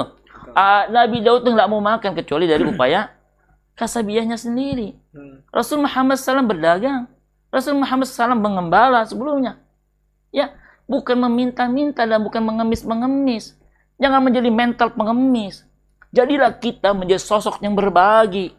Ah, 0.57 0.88
Nabi 0.88 1.20
Daud 1.20 1.44
tuh 1.44 1.53
nggak 1.53 1.68
mau 1.68 1.81
makan 1.81 2.16
kecuali 2.16 2.48
dari 2.48 2.64
upaya 2.64 3.12
kasabiahnya 3.79 4.40
sendiri. 4.40 4.96
Hmm. 5.12 5.44
Rasul 5.53 5.85
Muhammad 5.85 6.16
SAW 6.18 6.48
berdagang. 6.48 7.07
Rasul 7.53 7.77
Muhammad 7.77 8.09
SAW 8.09 8.35
mengembala 8.35 9.05
sebelumnya. 9.05 9.61
Ya 10.33 10.57
bukan 10.88 11.20
meminta-minta 11.29 12.09
dan 12.09 12.24
bukan 12.24 12.40
mengemis-mengemis 12.42 13.55
jangan 13.99 14.25
menjadi 14.25 14.49
mental 14.49 14.95
pengemis. 14.95 15.67
Jadilah 16.15 16.57
kita 16.57 16.97
menjadi 16.97 17.21
sosok 17.21 17.61
yang 17.61 17.77
berbagi. 17.77 18.57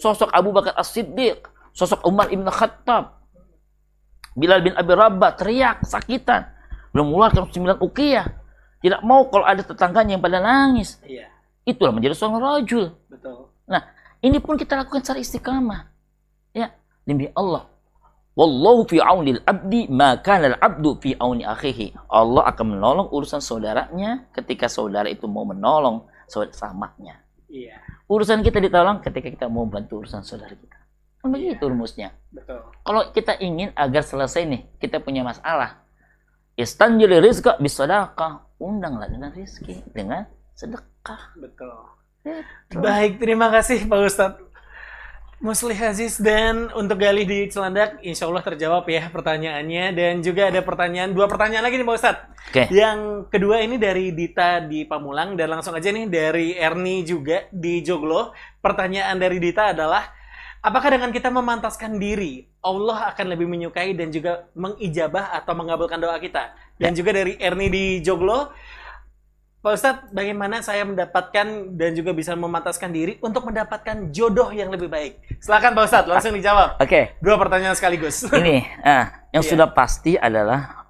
Sosok 0.00 0.34
Abu 0.34 0.50
Bakar 0.50 0.74
As-Siddiq 0.74 1.46
sosok 1.72 2.04
Umar 2.04 2.28
Ibn 2.28 2.44
Khattab 2.52 3.22
Bilal 4.32 4.64
bin 4.64 4.72
Abi 4.72 4.92
Rabah 4.96 5.36
teriak 5.36 5.84
sakitan. 5.84 6.48
Belum 6.92 7.12
mengeluarkan 7.12 7.52
sembilan 7.52 7.78
ukiyah. 7.80 8.26
Tidak 8.80 9.00
mau 9.04 9.28
kalau 9.28 9.44
ada 9.44 9.60
tetangganya 9.60 10.16
yang 10.16 10.24
pada 10.24 10.40
nangis. 10.40 10.98
Iya. 11.04 11.28
Itulah 11.62 11.92
menjadi 11.94 12.16
seorang 12.16 12.40
rajul. 12.40 12.96
Betul. 13.06 13.52
Nah, 13.68 13.82
ini 14.24 14.42
pun 14.42 14.58
kita 14.58 14.74
lakukan 14.74 15.04
secara 15.04 15.20
istiqamah. 15.22 15.80
Ya, 16.52 16.74
demi 17.06 17.30
Allah. 17.36 17.68
Wallahu 18.32 18.88
fi 18.88 18.96
aunil 18.96 19.44
abdi 19.44 19.92
maka 19.92 20.40
al 20.40 20.56
abdu 20.56 20.96
fi 20.96 21.12
auni 21.20 21.44
akhihi. 21.44 22.08
Allah 22.08 22.48
akan 22.48 22.76
menolong 22.76 23.08
urusan 23.12 23.44
saudaranya 23.44 24.32
ketika 24.32 24.72
saudara 24.72 25.12
itu 25.12 25.28
mau 25.28 25.44
menolong 25.44 26.08
saudara 26.24 26.56
samanya. 26.56 27.20
Iya 27.52 27.76
Urusan 28.12 28.44
kita 28.44 28.60
ditolong 28.60 29.00
ketika 29.00 29.32
kita 29.32 29.46
mau 29.48 29.64
bantu 29.64 30.04
urusan 30.04 30.20
saudara 30.20 30.52
kita. 30.52 30.76
Kan 31.24 31.32
begitu 31.32 31.64
rumusnya. 31.64 32.12
betul. 32.28 32.60
Kalau 32.84 33.08
kita 33.14 33.40
ingin 33.40 33.72
agar 33.72 34.04
selesai 34.04 34.44
nih, 34.44 34.68
kita 34.76 35.00
punya 35.00 35.24
masalah. 35.24 35.80
Istanjili 36.52 37.22
rizqa 37.24 37.56
bisadaqah. 37.56 38.52
Undanglah 38.60 39.08
dengan 39.08 39.32
rizki, 39.32 39.80
dengan 39.96 40.28
sedekah. 40.52 41.32
Betul. 41.40 41.72
Gitu. 42.68 42.84
Baik, 42.84 43.16
terima 43.16 43.48
kasih 43.48 43.88
Pak 43.88 43.98
Ustadz. 44.04 44.51
Muslih 45.42 45.74
Aziz 45.74 46.22
dan 46.22 46.70
untuk 46.70 47.02
Galih 47.02 47.26
di 47.26 47.50
Cilandak, 47.50 47.98
insya 48.06 48.30
Allah 48.30 48.46
terjawab 48.46 48.86
ya 48.86 49.10
pertanyaannya 49.10 49.90
dan 49.90 50.22
juga 50.22 50.54
ada 50.54 50.62
pertanyaan 50.62 51.10
dua 51.10 51.26
pertanyaan 51.26 51.66
lagi 51.66 51.82
nih 51.82 51.86
Pak 51.90 51.96
Ustadz. 51.98 52.24
Oke. 52.46 52.62
Yang 52.70 53.26
kedua 53.26 53.58
ini 53.58 53.74
dari 53.74 54.14
Dita 54.14 54.62
di 54.62 54.86
Pamulang 54.86 55.34
dan 55.34 55.50
langsung 55.50 55.74
aja 55.74 55.90
nih 55.90 56.06
dari 56.06 56.54
Erni 56.54 57.02
juga 57.02 57.50
di 57.50 57.82
Joglo. 57.82 58.30
Pertanyaan 58.62 59.18
dari 59.18 59.42
Dita 59.42 59.74
adalah 59.74 60.14
apakah 60.62 60.94
dengan 60.94 61.10
kita 61.10 61.26
memantaskan 61.34 61.98
diri 61.98 62.46
Allah 62.62 63.10
akan 63.10 63.34
lebih 63.34 63.50
menyukai 63.50 63.98
dan 63.98 64.14
juga 64.14 64.46
mengijabah 64.54 65.34
atau 65.42 65.58
mengabulkan 65.58 65.98
doa 65.98 66.22
kita? 66.22 66.54
Dan 66.78 66.94
juga 66.94 67.18
dari 67.18 67.34
Erni 67.42 67.66
di 67.66 67.98
Joglo, 67.98 68.54
Pak 69.62 69.78
Ustadz, 69.78 70.10
bagaimana 70.10 70.58
saya 70.58 70.82
mendapatkan 70.82 71.46
dan 71.78 71.90
juga 71.94 72.10
bisa 72.10 72.34
memantaskan 72.34 72.90
diri 72.90 73.22
untuk 73.22 73.46
mendapatkan 73.46 74.10
jodoh 74.10 74.50
yang 74.50 74.74
lebih 74.74 74.90
baik? 74.90 75.22
Silakan 75.38 75.78
Pak 75.78 75.86
Ustadz, 75.86 76.10
langsung 76.10 76.34
dijawab. 76.34 76.82
Oke. 76.82 77.14
Dua 77.22 77.38
pertanyaan 77.38 77.78
sekaligus. 77.78 78.26
ini 78.42 78.66
ah, 78.82 79.22
yang 79.30 79.46
Iya. 79.46 79.50
sudah 79.54 79.70
pasti 79.70 80.18
adalah 80.18 80.82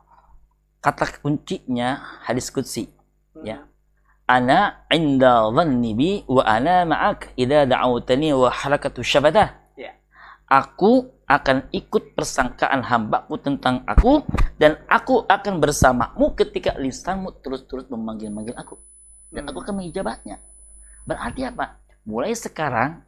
kata 0.80 1.20
kuncinya 1.20 2.00
hadis 2.26 2.50
qudsi 2.50 2.90
ya 3.46 3.62
ana 4.26 4.82
inda 4.90 5.46
dhanni 5.54 5.92
bi 5.94 6.10
wa 6.26 6.42
ana 6.42 6.82
ma'ak 6.82 7.38
idza 7.38 7.70
da'awtani 7.70 8.34
wa 8.34 8.50
harakatu 8.50 9.04
syabadah 9.04 9.52
Ya. 9.52 9.61
Aku 10.46 11.10
akan 11.26 11.72
ikut 11.72 12.12
persangkaan 12.12 12.84
hambaku 12.84 13.40
tentang 13.40 13.80
aku 13.88 14.26
dan 14.60 14.76
aku 14.90 15.24
akan 15.24 15.62
bersamamu 15.62 16.36
ketika 16.36 16.76
lisanmu 16.76 17.40
terus-terus 17.40 17.88
memanggil-manggil 17.88 18.52
aku 18.56 18.76
dan 19.32 19.48
aku 19.48 19.64
akan 19.64 19.80
mengijabahnya 19.80 20.42
berarti 21.08 21.48
apa 21.48 21.80
mulai 22.04 22.36
sekarang 22.36 23.00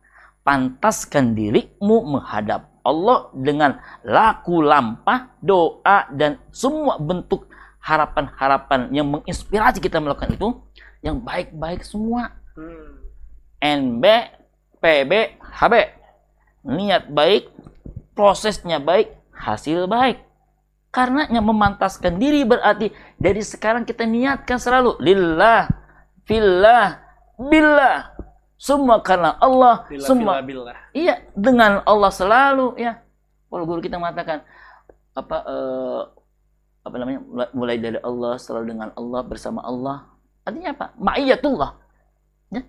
pantaskan 0.45 1.33
dirimu 1.33 2.05
menghadap 2.05 2.75
Allah 2.85 3.33
dengan 3.33 3.81
laku 4.05 4.61
lampah, 4.61 5.41
doa, 5.41 6.05
dan 6.13 6.37
semua 6.53 7.01
bentuk 7.01 7.49
harapan-harapan 7.81 8.93
yang 8.93 9.09
menginspirasi 9.09 9.81
kita 9.81 10.05
melakukan 10.05 10.37
itu 10.37 10.49
yang 11.01 11.17
baik-baik 11.21 11.81
semua. 11.81 12.29
Hmm. 12.53 13.01
NB, 13.65 14.05
PB, 14.85 15.13
HB. 15.41 15.75
Niat 16.65 17.13
baik, 17.13 17.53
prosesnya 18.17 18.81
baik, 18.81 19.13
hasil 19.37 19.85
baik. 19.85 20.25
Karena 20.95 21.27
yang 21.29 21.45
memantaskan 21.45 22.17
diri 22.23 22.47
berarti 22.47 22.89
dari 23.19 23.43
sekarang 23.43 23.83
kita 23.83 24.07
niatkan 24.07 24.57
selalu 24.63 24.97
lillah, 25.03 25.67
fillah, 26.23 27.03
billah. 27.37 28.15
Semua 28.55 29.03
karena 29.03 29.35
Allah, 29.43 29.85
Bila, 29.91 30.07
semua 30.07 30.35
bila. 30.41 30.73
Iya, 30.95 31.21
dengan 31.35 31.83
Allah 31.85 32.09
selalu 32.15 32.79
ya. 32.81 33.03
Kalau 33.51 33.65
guru 33.67 33.83
kita 33.83 33.99
mengatakan 33.99 34.47
apa 35.13 35.37
eh, 35.45 36.03
apa 36.87 36.95
namanya? 36.97 37.21
mulai- 37.27 37.53
mulai 37.53 37.77
dari 37.83 37.99
Allah 38.01 38.39
selalu 38.39 38.73
dengan 38.73 38.89
Allah 38.95 39.21
bersama 39.27 39.61
Allah. 39.67 40.09
Artinya 40.47 40.71
apa? 40.73 40.87
Ma'iyatullah. 40.97 41.71
Ya. 42.55 42.63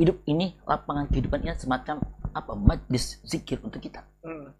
Hidup 0.00 0.24
ini 0.24 0.56
lapangan 0.64 1.06
kehidupan 1.12 1.44
ini 1.44 1.52
semacam 1.54 2.00
apa? 2.40 2.52
Majlis 2.54 3.22
zikir 3.26 3.58
untuk 3.62 3.82
kita. 3.82 4.04
Hmm. 4.22 4.54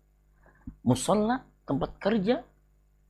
Musola, 0.85 1.43
tempat 1.65 1.97
kerja 2.01 2.41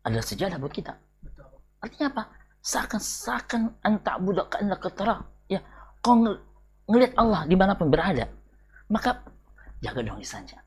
adalah 0.03 0.25
sejadah 0.25 0.57
buat 0.59 0.73
kita. 0.73 0.95
Betul. 1.23 1.49
Artinya 1.83 2.07
apa? 2.11 2.23
Seakan-seakan 2.63 3.83
anta 3.83 4.19
budak 4.19 4.59
anda 4.59 4.77
ketara. 4.77 5.23
Ya, 5.47 5.63
kau 6.03 6.19
ngel- 6.19 6.43
ngelihat 6.89 7.15
Allah 7.17 7.45
di 7.47 7.55
mana 7.55 7.75
pun 7.79 7.89
berada. 7.89 8.27
Maka 8.89 9.23
jaga 9.85 10.01
dong 10.03 10.19
lisannya. 10.19 10.59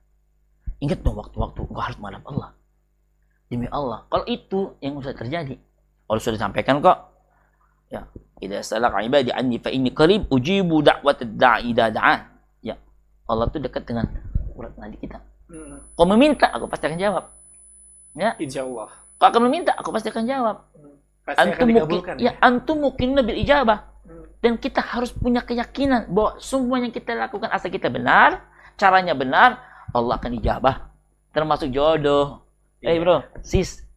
Ingat 0.82 1.06
dong 1.06 1.18
waktu-waktu 1.18 1.60
kau 1.68 1.82
harus 1.82 1.98
menghadap 2.00 2.24
Allah. 2.32 2.50
Demi 3.52 3.68
Allah. 3.68 4.08
Kalau 4.08 4.26
itu 4.26 4.80
yang 4.80 4.98
sudah 5.04 5.18
terjadi. 5.18 5.56
Kalau 6.08 6.20
sudah 6.20 6.36
disampaikan 6.40 6.80
kok. 6.80 6.98
Ya, 7.92 8.08
Idza 8.40 8.64
salaka 8.64 9.04
ibadi 9.04 9.36
anni 9.36 9.60
fa 9.60 9.68
inni 9.68 9.92
qarib 9.92 10.32
ujibu 10.32 10.80
da'watad 10.80 11.36
da'i 11.36 11.76
da'an. 11.76 12.31
Ya. 13.32 13.34
Allah 13.34 13.46
tuh 13.48 13.64
dekat 13.64 13.88
dengan 13.88 14.06
urat 14.60 14.76
nadi 14.76 15.00
kita. 15.00 15.24
Hmm. 15.48 15.80
Kau 15.96 16.04
meminta, 16.04 16.52
aku 16.52 16.68
pasti 16.68 16.92
akan 16.92 17.00
jawab. 17.00 17.24
Ya. 18.20 18.36
Insya 18.36 18.68
Allah. 18.68 18.92
Kau 19.16 19.28
akan 19.32 19.42
meminta, 19.48 19.72
aku 19.80 19.90
pasti 19.96 20.12
akan 20.12 20.28
jawab. 20.28 20.68
Pasti 21.24 21.40
akan 21.40 21.48
Antum 21.48 21.68
mungkin 21.72 21.76
dikabulkan. 21.80 22.16
ya 22.20 22.32
antum 22.44 22.78
mungkin 22.84 23.08
bil 23.16 23.40
ijabah. 23.40 23.80
Hmm. 24.04 24.26
Dan 24.44 24.60
kita 24.60 24.84
harus 24.84 25.16
punya 25.16 25.40
keyakinan 25.40 26.12
bahwa 26.12 26.36
semua 26.44 26.84
yang 26.84 26.92
kita 26.92 27.16
lakukan 27.16 27.48
asal 27.48 27.72
kita 27.72 27.88
benar, 27.88 28.44
caranya 28.76 29.16
benar, 29.16 29.64
Allah 29.96 30.20
akan 30.20 30.36
ijabah. 30.36 30.92
Termasuk 31.32 31.72
jodoh. 31.72 32.44
Eh 32.84 32.98
Iya. 32.98 33.00
bro, 33.00 33.18
sis. 33.40 33.88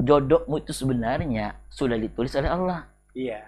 Jodohmu 0.00 0.58
itu 0.58 0.72
sebenarnya 0.72 1.60
sudah 1.68 1.94
ditulis 2.00 2.32
oleh 2.34 2.50
Allah. 2.50 2.88
Iya. 3.12 3.44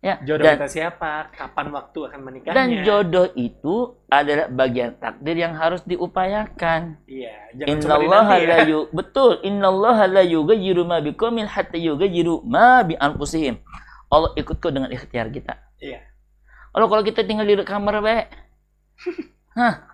Ya, 0.00 0.16
Jodoh 0.24 0.48
dan, 0.48 0.56
kita 0.56 0.68
siapa? 0.72 1.28
Kapan 1.28 1.76
waktu 1.76 1.98
akan 2.08 2.20
menikahnya? 2.24 2.56
dan 2.56 2.68
jodoh 2.88 3.28
itu 3.36 4.00
adalah 4.08 4.48
bagian 4.48 4.96
takdir 4.96 5.36
yang 5.36 5.52
harus 5.52 5.84
diupayakan. 5.84 6.96
Iya. 7.04 7.36
Jangan 7.52 7.68
Innallaha 7.68 8.32
dinanti 8.40 8.48
la 8.48 8.56
ya. 8.64 8.80
betul 8.96 9.30
innallaha 9.44 10.04
la 10.08 10.22
yughayyiru 10.24 10.88
ma 10.88 11.04
biqaumin 11.04 11.44
hatta 11.44 11.76
yughayyiru 11.76 12.40
ma 12.48 12.80
bi 12.80 12.96
anfusihim. 12.96 13.60
Allah 14.08 14.32
ikut 14.40 14.56
kau 14.56 14.72
dengan 14.72 14.88
ikhtiar 14.88 15.28
kita. 15.28 15.60
Iya. 15.76 16.00
Kalau 16.72 16.88
kalau 16.88 17.02
kita 17.04 17.20
tinggal 17.20 17.44
di 17.44 17.60
kamar 17.60 18.00
baik. 18.00 18.26
Hah. 19.60 19.84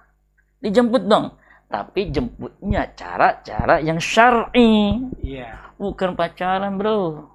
Dijemput 0.62 1.02
dong. 1.02 1.34
Tapi 1.66 2.14
jemputnya 2.14 2.94
cara-cara 2.94 3.82
yang 3.82 3.98
syar'i, 3.98 5.02
Iya. 5.18 5.74
bukan 5.82 6.14
pacaran, 6.14 6.78
Bro. 6.78 7.26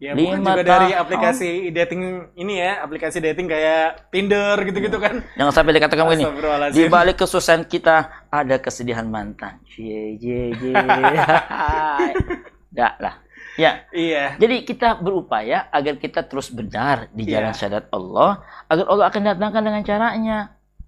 Ya, 0.00 0.16
bukan 0.16 0.40
Lima 0.40 0.56
juga 0.56 0.64
dari 0.64 0.96
aplikasi 0.96 1.68
dating 1.76 2.32
ini 2.32 2.56
ya, 2.56 2.80
aplikasi 2.80 3.20
dating 3.20 3.52
kayak 3.52 4.08
Tinder 4.08 4.56
gitu-gitu 4.64 4.96
kan. 4.96 5.20
Jangan 5.36 5.52
sampai 5.52 5.76
dikatakan 5.76 6.08
begini. 6.08 6.24
Di 6.72 6.88
balik 6.88 7.20
kesusahan 7.20 7.68
kita 7.68 8.08
ada 8.32 8.56
kesedihan 8.56 9.04
mantan. 9.04 9.60
Cie, 9.68 10.16
cie, 10.16 10.56
cie. 10.56 10.72
Dah 12.80 12.96
lah. 12.96 13.20
Ya, 13.60 13.84
Iya. 13.92 14.40
Jadi 14.40 14.64
kita 14.64 14.96
berupaya 14.96 15.68
agar 15.68 16.00
kita 16.00 16.24
terus 16.24 16.48
benar 16.48 17.12
di 17.12 17.28
jalan 17.28 17.52
Iya. 17.52 17.58
syahadat 17.60 17.92
Allah, 17.92 18.40
agar 18.72 18.84
Allah 18.88 19.04
akan 19.12 19.22
datangkan 19.36 19.62
dengan 19.68 19.82
caranya. 19.84 20.38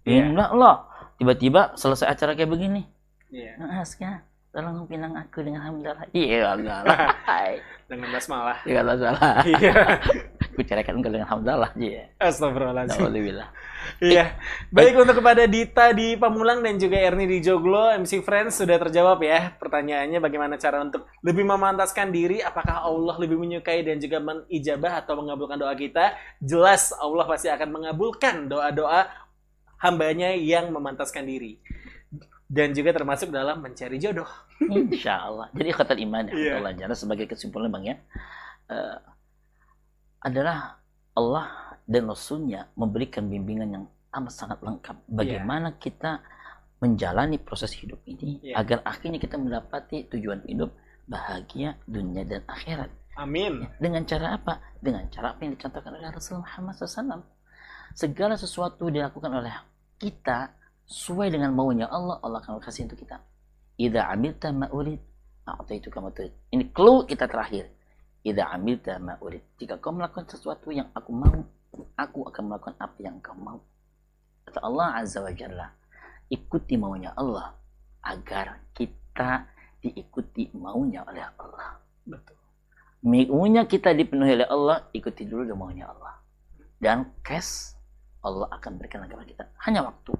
Iya. 0.08 0.24
Enggak 0.32 0.48
Allah. 0.56 0.76
Tiba-tiba 1.20 1.76
selesai 1.76 2.08
acara 2.08 2.32
kayak 2.32 2.48
begini. 2.48 2.88
Iya. 3.28 3.60
Mas 3.60 3.92
kan, 3.92 4.24
tolong 4.52 4.84
pinang 4.84 5.16
aku 5.16 5.40
dengan 5.40 5.64
hamdalah. 5.64 6.04
Iya, 6.12 6.52
enggak 6.60 6.80
lah. 6.84 6.98
Dengan 7.92 8.08
basmalah. 8.08 8.58
Enggak 8.64 8.84
lah 8.84 8.96
salah. 8.96 9.34
Iya. 9.44 9.72
Aku 10.52 10.60
ceraikan 10.68 11.00
engkau 11.00 11.08
dengan 11.08 11.28
hamdalah. 11.28 11.72
Iya. 11.76 12.12
Astagfirullahaladzim. 12.20 13.08
Iya. 14.04 14.36
Baik 14.68 15.00
untuk 15.00 15.24
kepada 15.24 15.48
Dita 15.48 15.92
di 15.96 16.16
Pamulang 16.20 16.60
dan 16.60 16.76
juga 16.76 17.00
Erni 17.00 17.24
di 17.24 17.40
Joglo, 17.40 17.88
MC 17.96 18.20
Friends 18.20 18.60
sudah 18.60 18.76
terjawab 18.76 19.24
ya 19.24 19.56
pertanyaannya 19.56 20.20
bagaimana 20.20 20.60
cara 20.60 20.84
untuk 20.84 21.08
lebih 21.24 21.48
memantaskan 21.48 22.12
diri, 22.12 22.44
apakah 22.44 22.84
Allah 22.84 23.16
lebih 23.16 23.40
menyukai 23.40 23.80
dan 23.80 23.96
juga 23.96 24.20
menijabah 24.20 25.00
atau 25.04 25.16
mengabulkan 25.16 25.56
doa 25.56 25.72
kita? 25.72 26.16
Jelas 26.40 26.92
Allah 27.00 27.24
pasti 27.24 27.48
akan 27.48 27.68
mengabulkan 27.72 28.48
doa-doa 28.48 29.08
hambanya 29.80 30.36
yang 30.36 30.68
memantaskan 30.68 31.24
diri. 31.24 31.58
Dan 32.52 32.76
juga 32.76 32.92
termasuk 32.92 33.32
dalam 33.32 33.64
mencari 33.64 33.96
jodoh. 33.96 34.28
Insya 34.60 35.24
Allah. 35.24 35.48
Jadi 35.56 35.72
khatul 35.72 36.04
iman 36.04 36.28
ya. 36.28 36.32
Iya. 36.36 36.52
Allah 36.60 36.72
Jalla 36.76 36.92
sebagai 36.92 37.24
kesimpulan 37.24 37.72
bang 37.72 37.84
ya. 37.88 37.96
eh, 38.68 38.98
adalah 40.22 40.76
Allah 41.16 41.76
dan 41.88 42.06
Rasulnya 42.06 42.68
memberikan 42.78 43.26
bimbingan 43.26 43.68
yang 43.72 43.84
amat 44.12 44.32
sangat 44.32 44.58
lengkap. 44.60 44.96
Bagaimana 45.08 45.80
kita 45.80 46.20
menjalani 46.78 47.38
proses 47.40 47.72
hidup 47.78 48.02
ini 48.04 48.42
Iya. 48.42 48.58
agar 48.58 48.78
akhirnya 48.84 49.16
kita 49.16 49.38
mendapati 49.38 50.10
tujuan 50.12 50.44
hidup 50.44 50.74
bahagia 51.06 51.78
dunia 51.88 52.22
dan 52.22 52.42
akhirat. 52.46 52.90
Amin. 53.16 53.64
Ya, 53.64 53.68
Dengan 53.78 54.02
cara 54.04 54.26
apa? 54.36 54.60
Dengan 54.80 55.04
cara 55.08 55.36
apa 55.36 55.40
yang 55.44 55.52
dicontohkan 55.56 55.92
oleh 55.92 56.08
Rasul 56.08 56.40
Muhammad 56.40 56.74
SAW. 56.76 57.22
Segala 57.92 58.34
sesuatu 58.40 58.88
dilakukan 58.88 59.28
oleh 59.30 59.52
kita 60.00 60.48
sesuai 60.86 61.32
dengan 61.32 61.54
maunya 61.54 61.86
Allah, 61.88 62.18
Allah 62.22 62.40
akan 62.42 62.62
kasih 62.62 62.86
untuk 62.86 63.02
kita. 63.02 63.20
Idza 63.78 64.06
amilta 64.08 64.52
ma 64.52 64.68
urid, 64.68 65.00
a'taitu 65.48 65.88
kama 65.88 66.12
turid. 66.12 66.32
Ini 66.52 66.70
clue 66.70 67.08
kita 67.08 67.26
terakhir. 67.26 67.72
Idza 68.22 68.50
amilta 68.52 68.98
ma 69.02 69.16
urid. 69.18 69.58
Jika 69.58 69.80
kau 69.80 69.94
melakukan 69.94 70.28
sesuatu 70.28 70.70
yang 70.70 70.92
aku 70.92 71.10
mau, 71.10 71.38
aku 71.96 72.28
akan 72.28 72.42
melakukan 72.46 72.76
apa 72.78 72.98
yang 73.00 73.18
kau 73.24 73.34
mau. 73.34 73.58
Kata 74.46 74.60
Allah 74.62 75.00
Azza 75.00 75.22
wa 75.22 75.32
Jalla, 75.32 75.68
ikuti 76.28 76.74
maunya 76.76 77.14
Allah 77.14 77.54
agar 78.02 78.58
kita 78.74 79.46
diikuti 79.82 80.50
maunya 80.54 81.06
oleh 81.06 81.22
Allah 81.38 81.78
Betul. 82.02 82.38
maunya 83.02 83.66
kita 83.66 83.94
dipenuhi 83.94 84.38
oleh 84.42 84.48
Allah, 84.50 84.86
ikuti 84.94 85.26
dulu 85.26 85.54
maunya 85.54 85.90
Allah. 85.90 86.18
Dan 86.82 87.14
cash 87.22 87.78
Allah 88.22 88.50
akan 88.50 88.78
berikan 88.78 89.06
kepada 89.06 89.26
kita. 89.26 89.44
Hanya 89.66 89.86
waktu. 89.86 90.14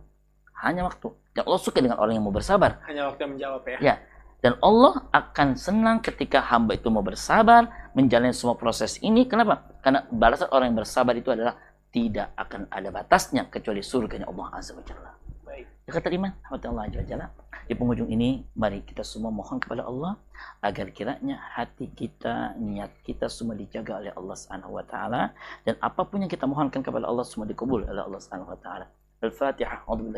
Hanya 0.63 0.87
waktu. 0.87 1.11
Dan 1.35 1.43
Allah 1.51 1.61
suka 1.61 1.83
dengan 1.83 1.99
orang 1.99 2.15
yang 2.15 2.25
mau 2.25 2.35
bersabar. 2.35 2.79
Hanya 2.87 3.11
waktu 3.11 3.27
yang 3.27 3.33
menjawab 3.35 3.63
ya. 3.67 3.79
Ya. 3.83 3.95
Dan 4.43 4.59
Allah 4.59 5.07
akan 5.15 5.55
senang 5.55 6.03
ketika 6.03 6.43
hamba 6.43 6.75
itu 6.75 6.91
mau 6.91 7.03
bersabar, 7.03 7.91
menjalani 7.95 8.35
semua 8.35 8.59
proses 8.59 8.99
ini. 9.03 9.27
Kenapa? 9.27 9.71
Karena 9.83 10.03
balasan 10.11 10.51
orang 10.51 10.75
yang 10.75 10.79
bersabar 10.83 11.15
itu 11.15 11.31
adalah 11.31 11.59
tidak 11.95 12.35
akan 12.35 12.67
ada 12.71 12.89
batasnya 12.91 13.47
kecuali 13.47 13.83
surganya 13.87 14.27
Allah 14.27 14.47
Azza 14.55 14.75
wa 14.75 14.83
Jalla. 14.83 15.13
Baik. 15.47 15.67
Kata 15.87 16.11
iman, 16.11 16.33
Allah 16.51 16.87
Azza 16.87 16.99
wa 16.99 17.07
Jalla. 17.07 17.27
Di 17.63 17.79
penghujung 17.79 18.11
ini, 18.11 18.43
mari 18.59 18.83
kita 18.83 19.07
semua 19.07 19.31
mohon 19.31 19.63
kepada 19.63 19.87
Allah 19.87 20.19
agar 20.59 20.91
kiranya 20.91 21.39
hati 21.55 21.87
kita, 21.95 22.59
niat 22.59 22.91
kita 23.07 23.31
semua 23.31 23.55
dijaga 23.55 24.03
oleh 24.03 24.11
Allah 24.11 24.35
Subhanahu 24.35 24.75
wa 24.75 24.83
taala 24.83 25.31
dan 25.63 25.79
apa 25.79 26.03
pun 26.03 26.27
yang 26.27 26.31
kita 26.33 26.51
mohonkan 26.51 26.83
kepada 26.83 27.07
Allah 27.07 27.23
semua 27.23 27.47
dikabul 27.47 27.87
oleh 27.87 28.03
Allah 28.03 28.19
Subhanahu 28.19 28.51
wa 28.51 28.59
taala. 28.59 28.91
Na'budu 29.23 30.11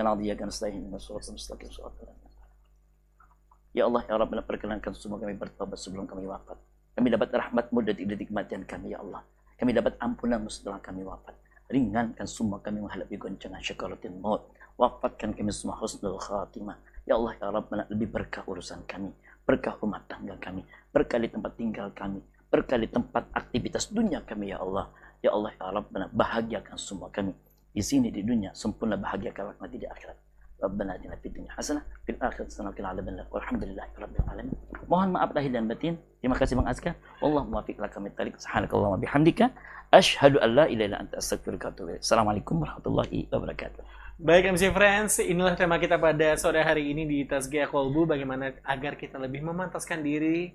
wa 0.00 0.16
iyyaka 0.24 0.48
nasta'in. 0.48 0.80
Ihdinas 0.80 1.04
siratal 1.04 1.36
mustaqim. 1.36 1.68
Shiratal 1.68 2.08
ladzina 2.08 2.16
an'amta 2.16 2.40
alaihim. 2.40 3.76
Ya 3.76 3.84
Allah, 3.84 4.00
ya 4.08 4.16
Rabbana 4.16 4.40
perkenankan 4.46 4.94
semua 4.96 5.20
kami 5.20 5.36
bertobat 5.36 5.76
sebelum 5.76 6.08
kami 6.08 6.24
wafat. 6.24 6.56
Kami 6.94 7.10
dapat 7.10 7.34
rahmatmu 7.34 7.82
detik-detik 7.84 8.30
kematian 8.30 8.62
kami, 8.64 8.94
ya 8.94 9.02
Allah. 9.02 9.26
Kami 9.58 9.74
dapat 9.74 9.98
ampunanmu 9.98 10.48
setelah 10.48 10.78
kami 10.80 11.02
wafat. 11.02 11.34
Ringankan 11.68 12.26
semua 12.28 12.60
kami 12.62 12.80
menghadapi 12.80 13.16
goncangan 13.18 13.60
syakaratin 13.60 14.20
maut. 14.22 14.46
Wafatkan 14.78 15.34
kami 15.34 15.50
semua 15.50 15.76
husnul 15.82 16.22
khatimah. 16.22 16.78
Ya 17.04 17.18
Allah, 17.18 17.34
ya 17.36 17.50
Rabbana 17.50 17.84
lebih 17.90 18.08
berkah 18.08 18.46
urusan 18.46 18.86
kami. 18.86 19.10
Berkah 19.44 19.76
rumah 19.76 20.00
tangga 20.06 20.38
kami. 20.40 20.64
Berkah 20.94 21.18
di 21.20 21.28
tempat 21.28 21.52
tinggal 21.58 21.90
kami. 21.92 22.22
Berkah 22.48 22.78
di 22.78 22.86
tempat 22.86 23.26
aktivitas 23.34 23.90
dunia 23.90 24.22
kami, 24.22 24.54
ya 24.54 24.62
Allah. 24.62 24.86
Ya 25.24 25.32
Allah, 25.32 25.56
ya 25.56 25.72
Rabbana 25.72 26.06
bahagiakan 26.12 26.76
semua 26.76 27.08
kami. 27.08 27.32
Di 27.72 27.80
sini 27.80 28.12
di 28.12 28.20
dunia 28.20 28.52
sempurna 28.52 29.00
bahagia 29.00 29.32
kelak 29.32 29.56
nanti 29.56 29.80
di 29.80 29.88
akhirat. 29.88 30.20
Rabbana 30.60 31.00
atina 31.00 31.16
fid 31.16 31.32
dunya 31.32 31.48
hasanah 31.56 31.80
fil 32.04 32.20
akhirati 32.20 32.52
hasanah 32.52 32.70
wa 32.70 32.76
qina 32.76 32.88
adzabannar. 32.92 33.26
Walhamdulillahi 33.32 33.92
rabbil 33.96 34.24
alamin. 34.28 34.56
Mohon 34.84 35.08
maaf 35.16 35.32
lahir 35.32 35.48
dan 35.48 35.64
batin. 35.64 35.96
Terima 36.20 36.36
kasih 36.36 36.60
Bang 36.60 36.68
Azka. 36.68 36.92
Wallahu 37.24 37.48
muwaffiq 37.56 37.80
laka 37.80 37.96
min 38.04 38.12
tariq. 38.12 38.36
Subhanakallahumma 38.36 39.00
bihamdika 39.00 39.48
asyhadu 39.96 40.44
an 40.44 40.50
la 40.60 40.64
ilaha 40.68 40.86
illa 40.92 40.98
anta 41.00 41.16
astaghfiruka 41.16 41.64
wa 41.68 41.72
atubu. 41.72 41.96
Assalamualaikum 42.04 42.54
warahmatullahi 42.60 43.18
wabarakatuh. 43.32 43.82
Baik 44.14 44.44
MC 44.54 44.70
Friends, 44.70 45.18
inilah 45.24 45.58
tema 45.58 45.80
kita 45.80 45.98
pada 45.98 46.38
sore 46.38 46.62
hari 46.62 46.92
ini 46.92 47.02
di 47.08 47.18
Tasgiyah 47.26 47.66
Kolbu 47.66 48.06
bagaimana 48.06 48.54
agar 48.62 48.94
kita 48.94 49.18
lebih 49.18 49.42
memantaskan 49.42 50.06
diri 50.06 50.54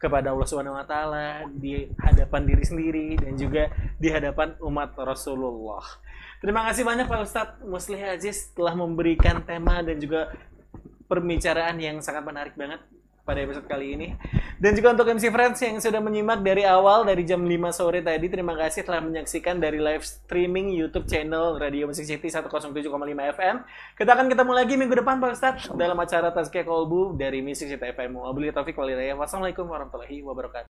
kepada 0.00 0.32
Allah 0.32 0.48
Subhanahu 0.48 0.80
wa 0.80 0.86
taala 0.88 1.44
di 1.52 1.84
hadapan 2.00 2.48
diri 2.48 2.64
sendiri 2.64 3.08
dan 3.20 3.36
juga 3.36 3.68
di 4.00 4.08
hadapan 4.08 4.56
umat 4.64 4.96
Rasulullah. 4.96 5.84
Terima 6.40 6.64
kasih 6.64 6.88
banyak 6.88 7.04
Pak 7.04 7.20
Ustadz 7.20 7.60
Muslih 7.68 8.00
Aziz 8.00 8.48
telah 8.56 8.72
memberikan 8.72 9.44
tema 9.44 9.84
dan 9.84 10.00
juga 10.00 10.32
pembicaraan 11.04 11.76
yang 11.76 12.00
sangat 12.00 12.24
menarik 12.24 12.56
banget 12.56 12.80
pada 13.30 13.46
episode 13.46 13.70
kali 13.70 13.94
ini. 13.94 14.08
Dan 14.58 14.74
juga 14.74 14.90
untuk 14.90 15.06
MC 15.06 15.30
Friends 15.30 15.62
yang 15.62 15.78
sudah 15.78 16.02
menyimak 16.02 16.42
dari 16.42 16.66
awal 16.66 17.06
dari 17.06 17.22
jam 17.22 17.38
5 17.46 17.70
sore 17.70 18.02
tadi, 18.02 18.26
terima 18.26 18.58
kasih 18.58 18.82
telah 18.82 18.98
menyaksikan 18.98 19.62
dari 19.62 19.78
live 19.78 20.02
streaming 20.02 20.74
YouTube 20.74 21.06
channel 21.06 21.54
Radio 21.62 21.86
Musik 21.86 22.10
City 22.10 22.26
107,5 22.26 22.90
FM. 23.38 23.56
Kita 23.94 24.10
akan 24.18 24.26
ketemu 24.26 24.52
lagi 24.52 24.74
minggu 24.74 24.98
depan 24.98 25.22
Pak 25.22 25.30
Ustadz 25.38 25.70
dalam 25.78 25.94
acara 25.94 26.34
Tazkiyah 26.34 26.66
Kolbu 26.66 27.14
dari 27.14 27.38
Musik 27.38 27.70
City 27.70 27.86
FM. 27.94 28.18
Wabillahi 28.18 28.50
walhidayah. 28.52 29.14
Wassalamualaikum 29.14 29.70
warahmatullahi 29.70 30.26
wabarakatuh. 30.26 30.68